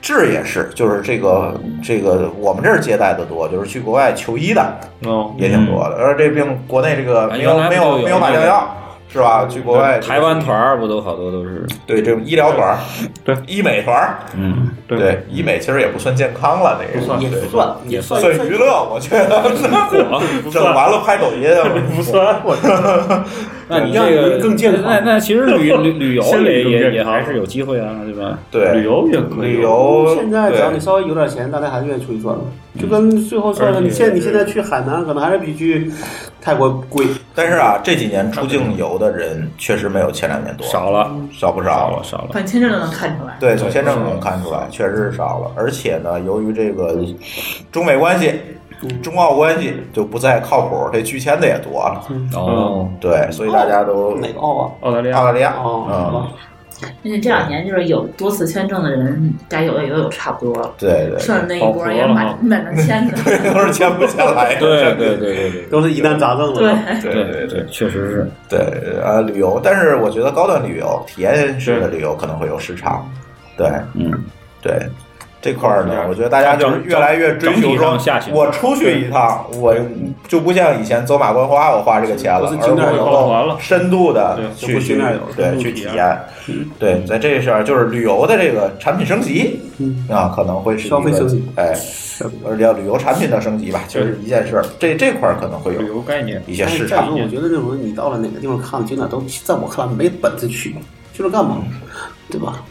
[0.01, 4.63] 治也是，就是这个这个我们这儿接待的多，就是去国外求医的
[5.05, 5.97] 哦，也挺多的。
[5.97, 8.77] 而这病国内这个没有没有没有买那个药药
[9.13, 9.47] 是吧？
[9.49, 11.67] 去国外台湾团儿不都好多都是？
[11.87, 12.79] 对这种医疗团儿，
[13.25, 13.37] 对。
[13.47, 14.99] 医美团儿，嗯，对。
[14.99, 17.01] 对医美其实也不算健康了，那个。
[17.01, 18.21] 不算对也算也算。
[18.21, 19.41] 算娱乐，我觉得。
[20.43, 20.65] 不算。
[20.65, 22.57] 整完了拍抖音啊，不算，我
[23.69, 24.83] 那你这个人更健康。
[24.85, 28.39] 那那其实旅 旅旅游也也还是有机会啊，对吧？
[28.51, 28.75] 对。
[28.75, 32.43] 旅游也可以，旅游现在只要你稍微有点钱，大家还是愿意出去转的。
[32.81, 35.91] 就跟最后说的，你现在你现在去海南，可能还是比去
[36.41, 37.07] 泰国贵。
[37.35, 42.03] 但是啊，这几年出境游的人确实没有前两年多，少了，少不少少了，。
[42.03, 42.29] 少了。
[42.33, 43.37] 看签证都能看出来。
[43.41, 45.51] 对，从签证能看出来，确实是少了。
[45.57, 47.05] 而且呢，由于这个
[47.71, 48.41] 中美关系、
[49.03, 52.03] 中澳关系就不再靠谱，这拒签的也多了。
[52.35, 54.71] 哦，对，所以大家都哪个澳啊？
[54.81, 56.27] 澳大利亚澳大利亚，哦，嗯，
[56.83, 63.17] 而且这两年就是有多次签证的人，该有的也都有差不多了，对对，剩下那一波也满满能签的。
[63.25, 64.57] 对，都是签不下来。
[64.57, 66.59] 对对对对对 都是疑难杂症了。
[66.59, 68.31] 对，对对对对确实是。
[68.49, 68.59] 对，
[69.03, 73.09] 啊，旅游，但是我觉得高端旅游、体验式的旅游可能会有市场。
[73.57, 74.11] 对嗯，
[74.63, 74.73] 对。
[75.43, 77.99] 这块儿呢，我觉得大家就是越来越追求说
[78.33, 79.75] 我出去一趟，我
[80.29, 85.03] 就不像以前走马观花，我花这个钱了，而我能够深度的对去去
[85.37, 86.19] 对去体验。
[86.79, 91.75] 对，在这事儿就是旅游的这个产品升级嗯啊，可能会是一个消费升级，哎，
[92.47, 94.65] 而且旅游产品的升级吧，就是一件事儿。
[94.79, 97.07] 这这块儿可能会有旅游概念，一些市场。
[97.07, 100.75] 说，我觉得那种你到了哪个地方看景点都，在我看来没本事去，
[101.15, 101.59] 去是干嘛？
[102.29, 102.63] 对吧？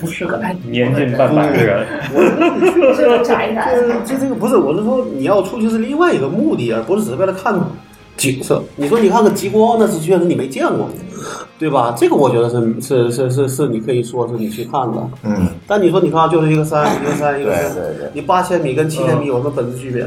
[0.00, 3.74] 不是个爱年近半百的人，我这个宅男。
[3.74, 7.58] 这 这这个不是，我是说你要出去是另外一个目的，而不是只是为了看
[8.16, 8.62] 景色。
[8.76, 10.88] 你说你看个极光，那是确实你没见过，
[11.58, 11.94] 对吧？
[11.96, 14.96] 这个我觉得是是是是是你可以说是你去看的。
[15.24, 20.06] 嗯，但你说你看就是一个山，一个山，一个山，对对对你八千米跟七千米有什么本质区别？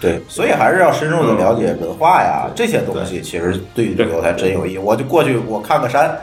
[0.00, 4.78] 对，所以还是要深入的了解文化呀，这些东西其实对旅游才真有意义。
[4.78, 6.16] 我就过去我看个山，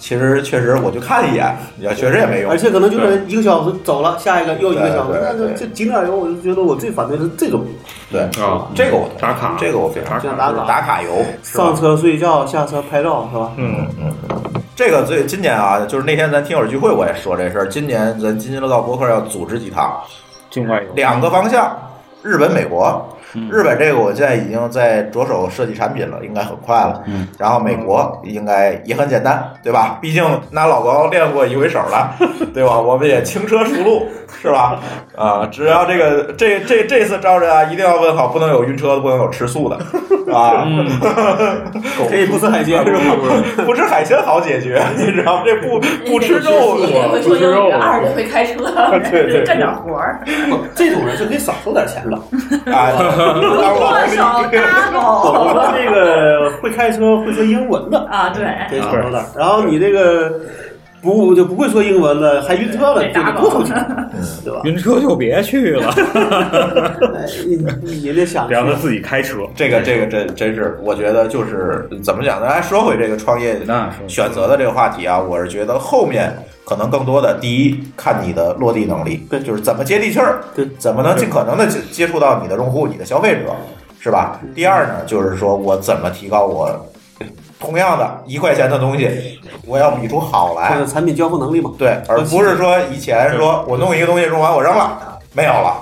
[0.00, 2.56] 其实确实我就看一眼，你要确实也没用而。
[2.56, 7.64] 且可能就是一个小时走了，下一个又一个小时那这这景点游，我就觉得我最反对的是这种
[8.10, 13.52] 对啊这个我打卡这个我非常像打卡打卡游，上车睡觉，下车拍照，是吧？
[13.56, 14.12] 嗯嗯，
[14.74, 17.68] 这个最今年啊，就是那天咱听友聚会我也说这事儿。
[17.68, 20.00] 今年咱津津乐道博客要组织几趟，
[20.50, 21.76] 境外游两个方向，
[22.22, 23.06] 日本、美国。
[23.50, 27.02] 日本这个我现在已经在着手设计产品了，应该很快了。
[27.06, 29.98] 嗯，然后美国应该也很简单，对吧？
[30.02, 32.14] 毕竟拿老高练过一回手了，
[32.52, 32.78] 对吧？
[32.78, 34.06] 我们也轻车熟路，
[34.42, 34.78] 是吧？
[35.16, 39.76] 啊，只要这个这这这次招人啊，一定要问好，不能有晕车的，不能有吃素的，
[40.34, 40.66] 啊，
[42.08, 43.00] 可以不吃海鲜是吧？
[43.64, 45.42] 不吃海鲜好解决，你知道吗？
[45.44, 46.76] 这不不吃肉
[47.12, 48.64] 会说英语，二个会开车，
[49.10, 50.20] 对对干点活儿，
[50.74, 52.18] 这种人就可以少收点钱了。
[52.72, 52.90] 啊，
[53.20, 54.90] 当多老少大
[55.32, 58.30] 我说狗这个会开车、会说英文的，啊？
[58.30, 59.24] 对，可以少收点。
[59.36, 60.40] 然后你这个
[61.02, 63.74] 不就不会说英文了，还晕车了，就得多收钱，
[64.44, 64.60] 对吧？
[64.64, 65.90] 晕车就别去了。
[67.14, 72.46] 哎你你也得想去让他自己开车，这个这个真真是，我觉得就是怎么讲呢？
[72.46, 73.58] 来说回这个创业
[74.06, 76.32] 选择的这个话题啊，我是觉得后面
[76.64, 83.54] 可能更多的，第一看你的落地能力，对就是怎么接地气儿，对怎么能尽可能的接接触到你的用户、你的消费者，
[84.00, 84.40] 是吧？
[84.54, 86.89] 第二呢，就是说我怎么提高我
[87.60, 91.70] 同样的一块钱的东西，我要比出好或来者，产品交付能力嘛。
[91.78, 95.76] 对，而不是说以前说我弄一个东西用完我扔了，没有了。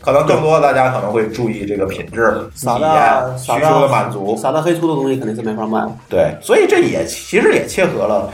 [0.00, 5.92] 可能更多大家可能会注意这个品质、体傻验、需求的满足，傻大黑粗的东西肯定是没法卖的。
[6.08, 8.30] 对，所以这也其实也切合了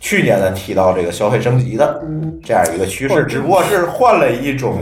[0.00, 2.02] 去年咱提到这个消费升级的
[2.42, 4.78] 这样一个趋势，只不过是换了一种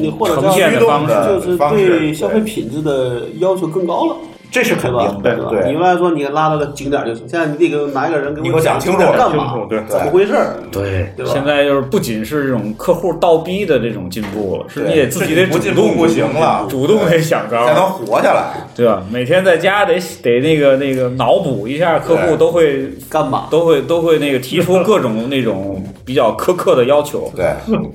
[0.00, 4.16] 你或者呈叫现的方式就是对消费品质的要求更高了。
[4.52, 4.92] 这是肯？
[4.92, 5.48] 定的，对吧？
[5.50, 9.66] 对你原来说你拉到个景点就行，现在你得给我拿一个人给我讲清楚干嘛清楚？
[9.68, 10.34] 对怎么回事？
[10.70, 18.52] 对对吧现在就是不仅是这种客户倒逼的这种进步了，是你也自己得主动不行了主动得想招才能，活下来。
[18.76, 19.02] 对吧？
[19.10, 23.46] 每天在家得得那个那个脑补一下，客户都会干嘛？
[23.50, 27.54] 都会都会那个提出各种那种比较苛刻的要求， 对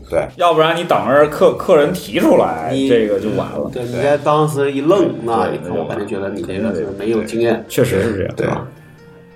[0.09, 3.69] 对，要不然你等着客客人提出来，你这个就完了。
[3.71, 7.63] 对，你在当时一愣，那我肯定觉得你这个是没有经验。
[7.67, 8.65] 确实是这样，对吧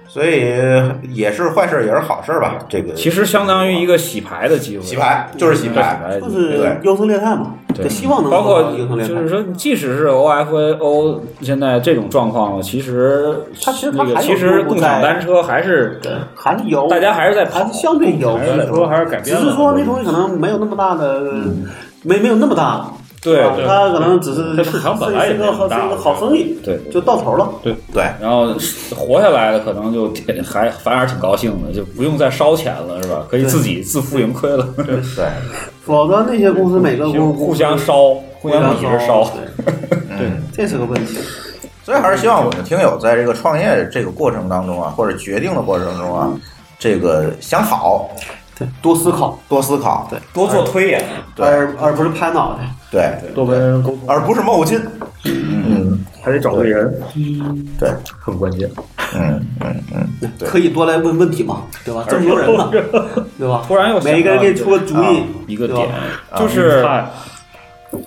[0.08, 0.42] 所以
[1.14, 2.60] 也是坏事，也是好事吧。
[2.68, 8.74] 这个其实相当于一个洗牌的机会，洗牌就是洗牌，就是优胜劣汰嘛，对希望能包括。
[8.74, 13.34] 就是说，即使是 OFO 现在这种状况，其实
[13.64, 16.02] 它其实它其实共享单车还是
[16.36, 21.22] 还是有，大家还是在跑还是相对有，还是说还是改只变只，是说那东西可能没有那么大的，
[22.04, 22.86] 没没有那么大。
[23.22, 23.66] 对啊对。
[23.66, 27.50] 它可能只是市场本来也是一个好是一个好生意，对，就到头了。
[27.62, 27.76] 对。
[27.94, 28.04] 对。
[28.20, 28.48] 然后
[28.96, 33.26] 活下来的可能就挺还反而挺高兴的，就不用再烧钱了，是吧？
[33.30, 35.00] 可以自己自负盈亏了，对，
[35.86, 39.24] 否则那些公司每个公司互相烧，互相一直烧。
[39.24, 39.76] 对，
[40.10, 40.42] 嗯。
[40.54, 41.18] 这是个问题。
[41.84, 46.32] 所以还是希望我们听友在这个创业这个过程当中啊，或者决定的过程中啊，
[46.78, 48.08] 这个想好，
[48.62, 50.20] 对，多思考，多思考，对。
[50.34, 51.04] 多做推演，
[51.36, 51.46] 对。
[51.48, 52.60] 而而不是拍脑袋。
[52.92, 54.80] 对，多跟人沟通，而不是冒进。
[55.24, 57.02] 嗯，还得找对人，
[57.80, 57.90] 对，
[58.20, 58.70] 很关键。
[59.16, 59.84] 嗯嗯
[60.22, 62.06] 嗯，可以多来问问题嘛，对吧？
[62.08, 62.70] 这么多人呢，
[63.40, 63.64] 对吧？
[63.68, 65.88] 突然又每一个人给你出个主意，一个点，
[66.38, 66.86] 就是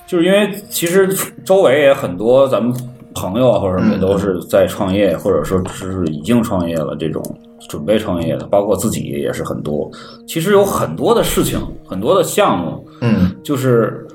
[0.06, 1.08] 就是因为其实
[1.44, 2.74] 周围也很多咱们
[3.14, 7.22] 朋友啊或者什么也都是在创业，或者说是已经创业了这种
[7.68, 9.90] 准备创业的，包括自己也是很多。
[10.26, 14.06] 其实有很多的事情，很多的项目，嗯，就是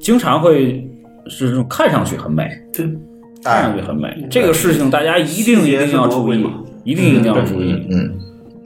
[0.00, 0.88] 经常会
[1.26, 2.86] 是这种看上去很美，对，
[3.42, 4.26] 看上去很美。
[4.30, 6.46] 这个事情大家一定一定要注意，
[6.84, 7.86] 一定一定要注意。
[7.90, 8.10] 嗯，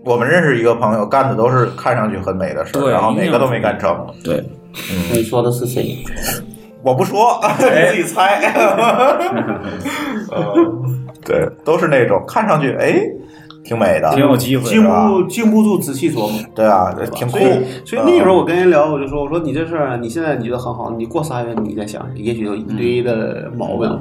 [0.05, 4.07] 我们认识一个朋友，干的都是看上去很美的事然后哪个都没干成。
[4.25, 4.43] 对，
[5.13, 5.97] 你说的是谁？
[6.83, 8.53] 我不说，你 自己猜。
[10.31, 13.03] 嗯， 对，都是那种看上去哎
[13.67, 16.41] 挺美的，挺有机会的经是吧不经不住仔细琢磨。
[16.55, 17.85] 对啊，挺酷所以，。
[17.85, 23.99] 所以那个时候嗯我跟人聊，我就说，我说你这事儿，你现在你觉得很好，你过仨月你再想想，也许有一堆的毛病，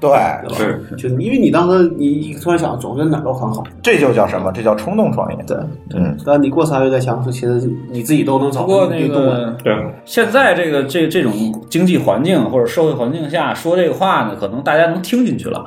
[0.00, 0.10] 对，
[0.48, 0.80] 对吧？
[0.98, 4.50] 就因为你当时你突然想，总觉得哪儿都很好，这就叫什么？
[4.52, 5.44] 这叫冲动创业。
[5.46, 5.56] 对，
[5.94, 9.72] 嗯，但你过仨月再想，说其实你自己都能找不过那个对，
[10.04, 11.32] 现在这个这这种
[11.68, 15.64] 经济环境或者社会环境下说这个话呢，可能大家能听进去了。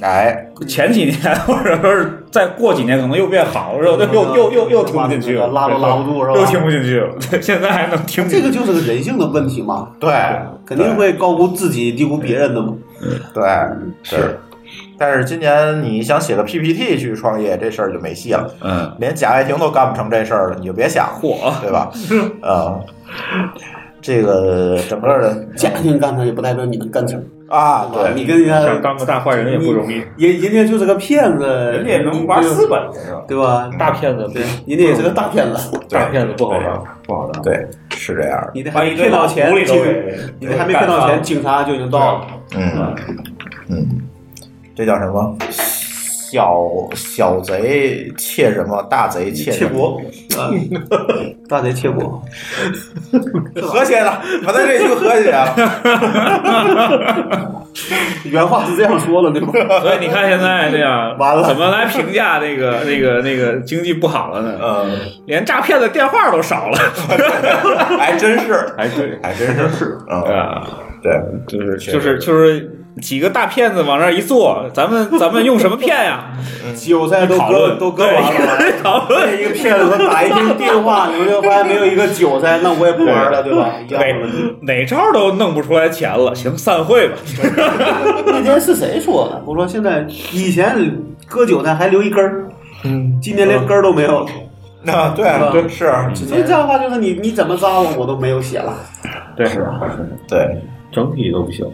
[0.00, 6.38] 哎，前几年或者说是再过几年，可能又变好了，又又又又又听不进去了，拉都拉不住是吧？
[6.38, 7.14] 又听不进去了。
[7.40, 8.46] 现在还能听进去。
[8.46, 10.10] 这个就是个人性的问题嘛，对，
[10.64, 12.74] 肯定会高估自己，低估别人的嘛。
[13.34, 13.42] 对，
[14.02, 14.38] 是。
[14.96, 18.54] 但是今年你想写个 PPT 去创业，这事儿就没戏了。
[18.62, 21.90] 嗯，连贾跃亭都干不成这事儿了，你就别想，嚯，对吧？
[22.42, 22.80] 嗯，
[24.00, 29.96] 这个整个的家庭干成也不代表你能干成，啊，对，你跟人家想当个大坏人也不容易。
[30.16, 33.22] 人人家就是个骗子，人家也能玩资本是吧？
[33.28, 33.70] 对吧？
[33.78, 37.42] 大骗子，对，人家也是个大骗子，大骗子不好当，不好当。
[37.42, 38.50] 对，是这样的。
[38.54, 39.52] 你得还没骗到钱，
[40.38, 42.26] 你得还没骗到钱，警察就已经到了。
[42.56, 42.94] 嗯
[43.68, 43.88] 嗯，
[44.74, 45.36] 这叫什么？
[46.30, 48.80] 小小贼窃什么？
[48.88, 49.50] 大贼窃？
[49.50, 50.00] 窃国，
[50.38, 50.50] 啊，
[51.48, 52.22] 大贼窃国，
[53.60, 54.10] 和谐的，
[54.46, 55.54] 把他这句和谐了。
[58.24, 59.52] 原话是这样说的，对吧？
[59.82, 64.58] 所以你看现在这样，完了怎么来评价那个那个那个经济不好了呢？
[64.62, 66.78] 嗯，连诈骗的电话都少了。
[67.98, 70.68] 还真是，还对，还真是，嗯，啊，
[71.02, 71.12] 对，
[71.48, 72.70] 就是就是就是
[73.00, 76.32] 几个大骗子往那儿一坐， 咱们咱们用什么骗呀？
[76.76, 83.70] 韭菜都割 都割完了，讨论一个骗子说打一通电话，你们就发现没有一个韭菜，那我也不玩了， 对吧？
[83.88, 84.74] 哪。
[84.74, 87.16] 哪招都弄不出来钱了，行，散会吧。
[88.26, 89.42] 那天是谁说的？
[89.46, 90.74] 我说现在以前
[91.26, 92.48] 割韭菜还留一根儿，
[92.84, 94.26] 嗯，今年连根儿都没有了。
[94.86, 98.74] 啊，对吧对是，所以这样的话就是你你怎么扎我，我都没有血了。
[99.36, 99.46] 对，
[100.28, 100.58] 对，
[100.90, 101.66] 整体都不行。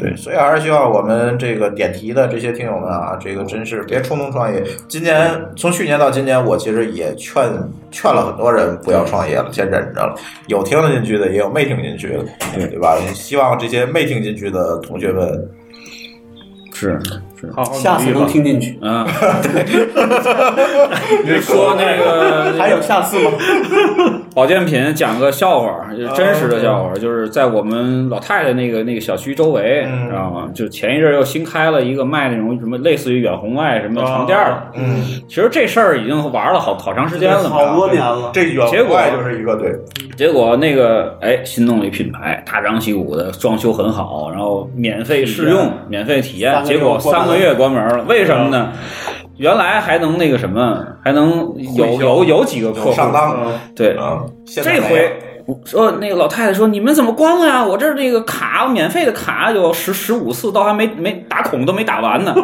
[0.00, 4.64] 对，所以还是希望我们这个点题的这些听友们啊，这个真是别冲动创业。
[4.88, 7.42] 今年从去年到今年，我其实也劝
[7.90, 10.14] 劝了很多人不要创业了，先忍着了。
[10.46, 12.24] 有听得进去的，也有没听进去的，
[12.54, 12.96] 对对吧？
[13.12, 15.28] 希望这些没听进去的同学们，
[16.72, 17.20] 是是，
[17.54, 18.26] 好好下次能。
[18.26, 18.78] 听进去。
[18.82, 19.06] 啊，
[21.24, 23.30] 你说那个 还有下次吗？
[24.34, 30.48] 保健品讲个笑话，就是真实的笑话，就是在我们老太太那个那个小区周围，嗯知道吗？
[30.54, 34.62] 就前一阵儿又新开了一个卖那种什么类似于远红外什么床垫的。
[34.74, 38.30] 嗯，其实这事儿已经玩了好好长时间了，好多年了。
[38.32, 39.72] 这远结果外就是一个对，
[40.16, 48.72] 结果那个哎，新弄了一品牌，大张旗鼓的，装修很好，然后免费试用、免费体验，结果三个月关门了，为什么呢？
[49.36, 53.34] 原来还能那个什么，还能有有有几个客户上当，
[53.74, 53.96] 对，
[54.44, 55.18] 这回
[55.64, 57.64] 说那个老太太说你们怎么关了呀？
[57.64, 62.34] 我这儿那个卡免费的卡有十十五次，都还没没打孔都没打完呢。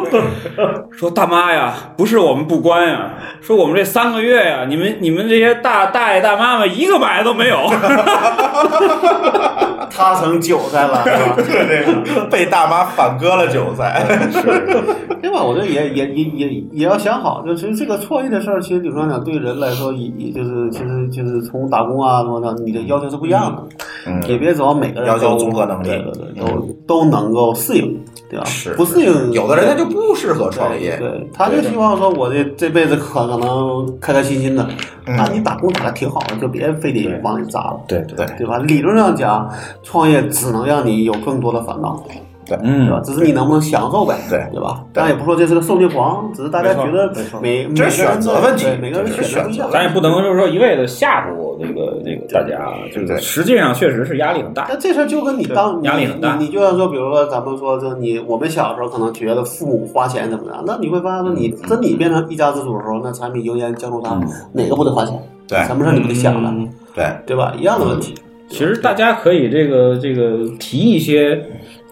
[0.91, 3.11] 说大妈呀，不是我们不关呀，
[3.41, 7.59] 说我们这三个月呀，你们你们这些大大爷大妈们一个买的都没有。
[9.89, 11.35] 他成韭菜了， 是吧？
[11.35, 14.05] 对对，被大妈反割了韭菜，
[15.21, 15.43] 对吧？
[15.43, 23.63] 我觉得也也也也也要想好，就其实这个创业的事儿，其实理论上讲，对人来说，也也就是其实就是从打工啊什么的，你的要求是不一样的，
[24.07, 24.21] 嗯。
[24.27, 25.87] 也别指望每个人要求综合能力。
[25.87, 28.45] 对对对，都都能够适应，对吧？
[28.45, 34.67] 是不适应，有的人他就不适合创业，对，他就希望说，我这这辈子可可能开开心心的，
[35.05, 38.57] 嗯那你打工打的挺好的，就别非得往里扎了，对对对对吧？
[38.57, 39.49] 理论上讲，
[39.83, 42.03] 创业只能让你有更多的烦恼，
[42.45, 42.63] 对吧？
[42.63, 44.81] 嗯，只是你能不能享受呗，对对吧？
[44.93, 47.11] 当然也不说这是个受虐狂，只是大家觉得
[47.41, 49.69] 每每个人选择问题每个人选择不一样。
[49.71, 54.67] 咱也不能就是说一味的吓唬这个那个大家，就是实际上确实是压力很大。
[54.69, 64.19] 那这事儿就跟你当压力很大你你就像说，比如说咱们说，就你我们小时候可能觉得父母花钱怎么样，那你会发现说，你真你变成一家之主的时候，那柴米油盐酱醋茶
[64.53, 65.17] 哪个不得花钱？
[65.47, 67.53] 对什么事儿你不得想着，对，对吧？
[67.57, 68.13] 一样的问题。
[68.49, 71.41] 其实大家可以这个这个提一些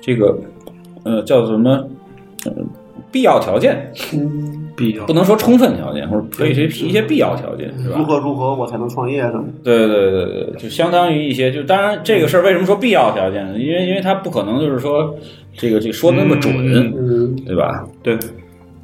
[0.02, 0.38] 这个
[1.04, 1.72] 呃叫什么
[2.46, 2.52] 呃
[3.16, 3.94] 必要条件，
[4.76, 8.04] 必要不能说充分条件，或者可以去提一些必要条件，是吧如？
[8.04, 9.46] 何如何我才能创业什么？
[9.64, 13.58] 对对对对，就相当于一些，就当然这个事儿为什么说必要条件呢？
[13.58, 15.16] 因为因为它不可能就是说
[15.56, 16.54] 这个这个说的那么准，
[16.94, 17.86] 嗯，对吧？
[18.04, 18.18] 对，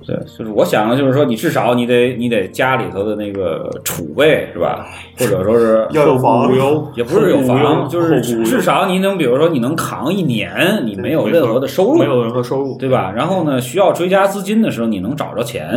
[0.06, 4.86] 对，就是我想的就是说，你至少你得你得家里头的那个储备是吧？
[5.18, 13.12] 或者说是 要有房无忧 也不是有房，就是至少你能，比如说你能扛一年，你没有任何的收入，没有任何收入，对吧？
[13.16, 15.70] 然后呢，需要追加资金的时候，你能找着钱，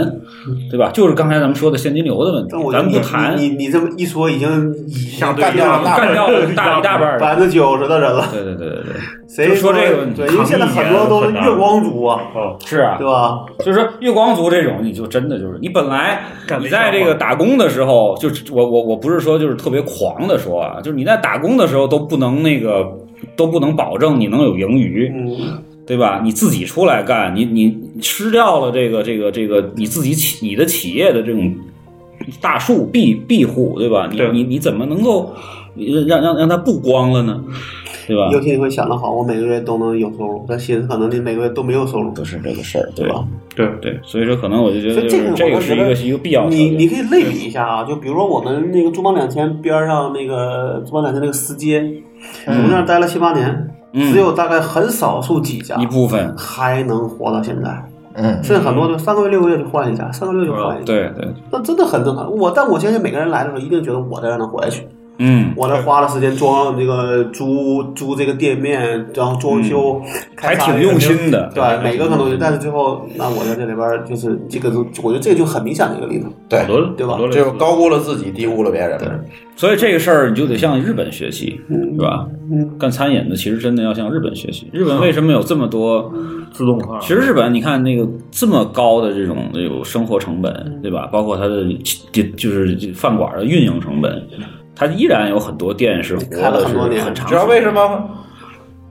[0.70, 0.90] 对吧？
[0.92, 8.26] 就是刚才咱们说的现金流的问题，咱们不谈你你你这么一说，已经已经干掉了干掉了大一大半儿百分之九十的人了。
[8.32, 8.92] 对对对对对，
[9.26, 13.44] 谁就说这个问题对，因为现在很多都是月光族啊，哦，是啊对，吧？
[13.58, 16.22] 就是说月光族这种，你就真的就是你本来
[16.60, 22.86] 你在这个打工的时候，就是我我我不是说就是特别狂的说啊，就是你在打工的时候都不能那个
[23.36, 26.20] 都不能保证你能有盈余，嗯，对吧？
[26.22, 31.54] 你自己出来干，你你吃掉了这个这个这个你自己企你的企业的这种
[32.40, 34.08] 大树庇庇护，对吧？
[34.10, 35.34] 你你你怎么能够
[36.06, 37.42] 让让让它不光了呢？
[38.06, 38.28] 对吧？
[38.32, 43.24] 尤其你会想的好，我每个月都能有收入，但其实可能你每个月都没有收入，不是这个事儿，对对吧？
[43.56, 46.48] 对，对，所以说可能我就觉所以得就是这个我觉得是一个是一个必要。
[46.48, 51.78] 你你可以类比一下啊，就比如说我们那个珠邦两千边上那个珠邦两千那个司街，
[52.46, 57.70] 我们那儿待了七八年，嗯只有大概很少数几家一部分，还能活到现在，
[58.14, 62.30] 嗯，甚至很多就三个月六个月就换一家，三个月就换一家，对对，那真的很正常。
[62.36, 64.86] 我但我相信每个人来的时候一定觉得我在这儿能活下去，
[65.18, 70.00] 嗯，我这花了时间装这个租租这个店面，然后装修，
[70.36, 71.50] 还挺用心的。
[71.54, 74.70] 对，每个可能，但是最后，那我在这里边就是这个，
[75.02, 78.98] 我觉得这个就很明显的一个例子，对好，多对吧好多类似这个高估了自己，低估了别人。
[78.98, 79.08] 对
[79.56, 82.26] 所以这个事儿你就得向日本学习，是吧？
[82.50, 84.68] 嗯干餐饮的其实真的要向日本学习。
[84.72, 86.12] 日本为什么有这么多？
[86.52, 91.08] 自动化，其实日本你看那个这么高的这种这种生活成本，对吧？
[91.10, 91.64] 包括它的
[92.12, 94.22] 就就是饭馆的运营成本，
[94.76, 97.26] 它依然有很多店是活开了的是很多年很长。
[97.26, 98.04] 知道为什么吗？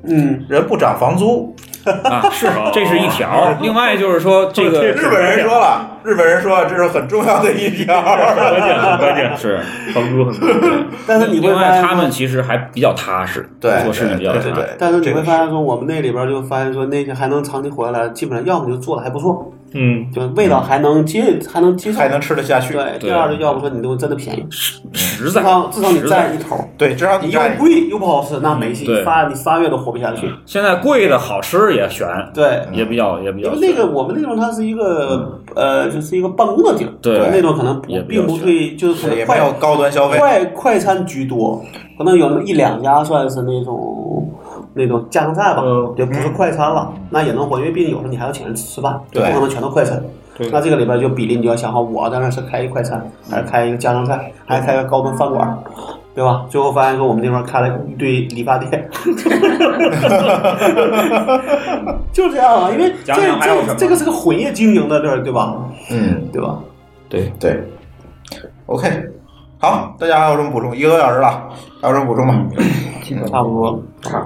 [0.05, 1.55] 嗯，人不涨房租。
[2.03, 2.29] 啊？
[2.31, 3.53] 是，这是一条。
[3.61, 8.01] 另外就是说这个日本人说了，日本人说这是很重要的一条。
[8.01, 9.59] 关键很关键，是，
[9.95, 10.49] 帮 助很多。
[11.07, 14.45] 但是你会另外发现他们其实还比较踏实，对做事情比较踏实。
[14.45, 22.73] 对对对，但是你会发现说，我们那里边就发现说，那些还能长期活下来，基本上要么就做的还不错，嗯，就味道还能接还能接受，还能吃得下去。
[22.73, 22.83] 对。
[22.99, 24.45] 第二就要不说你都真的便宜，
[24.93, 26.57] 实在，少至少你在占一头。
[26.77, 30.29] 对，至少你你又贵又不好吃，那没戏，发你仨你仨月都活不下去。
[30.45, 33.51] 现在贵的好吃也选，对，也比较也比较。
[33.53, 40.17] 因为那个我们那种它是一个呃，就是一个办公的地儿，对那种可能不并不对，就是可能快也没有高端消费。
[40.17, 41.63] 快快餐居多，
[41.97, 44.27] 可能有那么一两家算是那种
[44.73, 45.93] 那种家常菜吧，嗯。
[45.95, 49.23] 就不是快餐了，那也能活，因为毕竟有时候你还要请人吃饭，对。
[49.23, 50.01] 不可能全都快餐。
[50.37, 50.49] 对。
[50.51, 55.57] 那这个里边就比例你就要想好，我在那是开一快餐，还是开一个家常菜，还是开个高端饭馆，
[56.15, 56.45] 对吧？
[56.49, 58.89] 最后发现说我们那边开了一堆理发店，
[62.13, 65.55] 就这样啊，因为这这这个是个混业经营的这儿，对吧？
[65.89, 66.59] 嗯，对吧？
[67.09, 67.63] 对，对。
[68.67, 68.89] OK，
[69.59, 70.75] 好，大家还有什么补充？
[70.75, 71.49] 一个多小时了，
[71.81, 72.45] 还有什么补充吗？
[73.29, 73.83] 差不多。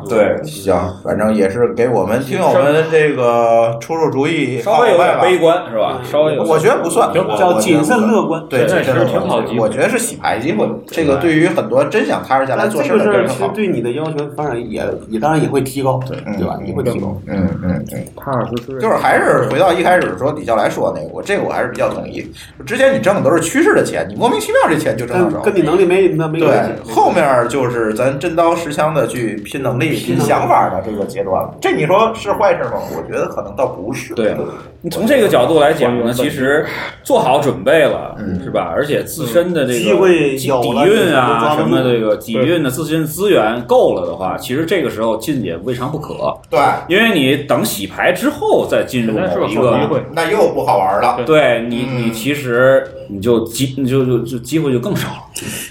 [0.09, 5.57] 对，行，反正也是给我们听友们这个出出主意，稍微有点悲观。
[5.69, 5.99] 是吧？
[6.03, 8.43] 稍微有点我觉得不算，我叫谨我觉得慎乐观。
[8.49, 10.67] 对，现在谨慎是挺好的机会我觉得是洗牌机会。
[10.87, 13.53] 这个对于很多真想踏实下来做事的这个事儿其实人。
[13.53, 16.57] 对你的要求当然也也当然也会提高，对嗯对吧？
[16.65, 17.15] 也会提高。
[17.27, 18.79] 嗯嗯嗯，踏踏实实。
[18.79, 22.25] 就是还是回到一开始说李笑来说那个，我这个我还是比较同意。
[22.65, 25.41] 之前你挣的都是趋势的钱，你莫名其妙这钱就挣到手。
[25.41, 26.91] 跟跟你能力没那没关对，系。
[26.93, 31.53] 后面就是咱真刀实枪的去拼能力、拼想法的这个阶段了。
[31.59, 32.79] 这你说是坏事吗？
[32.95, 34.13] 我觉得可能倒不是。
[34.13, 34.35] 对，
[34.81, 36.65] 你从这个角度来讲呢，其实
[37.03, 38.71] 做好准备了，是吧？
[38.73, 40.47] 而且自身的这个机会底
[40.85, 46.33] 蕴啊，什么这个底蕴的自身资源够了的话，其实这个时候进也未尝不可。
[46.49, 49.77] 对，因为你等洗牌之后再进入某一个，
[50.13, 51.23] 那又不好玩了。
[51.25, 55.17] 对你嗯你其实你就机你就就就机会就更少了，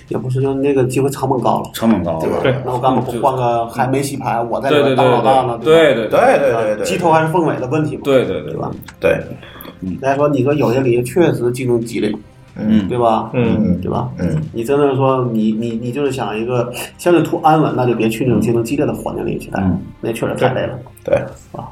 [0.08, 1.70] 也不是就那个机会成本高了。
[1.72, 2.40] 成本高了。
[2.42, 5.58] 对那我干嘛不换个还没洗牌，我在这边当老大呢？
[5.62, 8.02] 对对对对对对，鸡头还是凤尾的问题嘛？
[8.04, 8.70] 对对对对吧？
[9.00, 9.20] 对，
[10.00, 12.12] 再说你说有些领域确实竞争激烈，
[12.56, 13.30] 嗯对吧？
[13.34, 14.08] 嗯，对吧？
[14.18, 20.78] 嗯，你真的说你你你就是想一个相对图安稳，那就别去那种竞争激烈的环境里去待嗯，那确实太累了。
[21.04, 21.16] 对
[21.52, 21.68] 啊。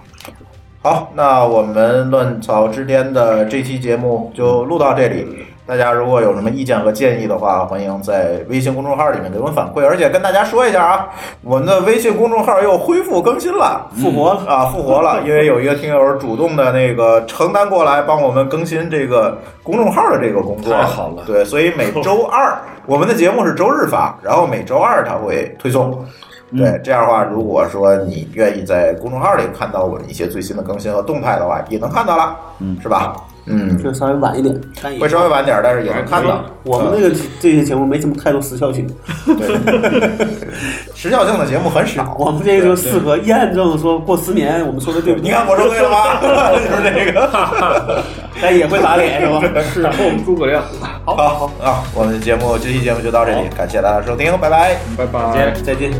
[0.83, 5.25] 好，那我们乱草之巅的这期节目就录到这里。
[5.67, 9.83] 大家如果有什么意见和建议的话，欢迎在微信公众号里面给我们反馈。
[9.83, 11.09] 而且跟大家说一下啊，
[11.41, 15.23] 我们的微信公众号又恢复更新了，复活了啊，复活了。
[15.25, 26.05] 因为有一个听友主动的那个承担过来帮我们更新这个公众号的这个工作，太好了对，所以每周二 我们的节目是周日发，然后每周二它会推送。
[26.57, 33.15] 对，这样的话，如果说你愿意在公众号里看到我们一些最新的更新和动态的话，也能看到了，嗯是吧？
[33.47, 34.59] 嗯，就稍微晚一点，
[34.99, 36.43] 会稍微晚点，但是也能看到。
[36.63, 38.87] 我们那个这些节目没什么太多时效性，
[39.27, 40.27] 对，
[40.95, 42.17] 时效性的节目很少。
[42.19, 45.25] 我们这个就适合验证说过十年我们说的对不对？
[45.25, 46.21] 你看我说对了吗？
[46.57, 48.03] 就是这个。
[48.41, 49.61] 但也会打脸是吧？
[49.61, 50.63] 是然后诸葛亮，
[51.05, 54.77] 好好啊，我们的节目这期节目就到这里，感谢大家收听，拜拜。
[54.97, 55.53] 拜拜。
[55.63, 55.93] 再见。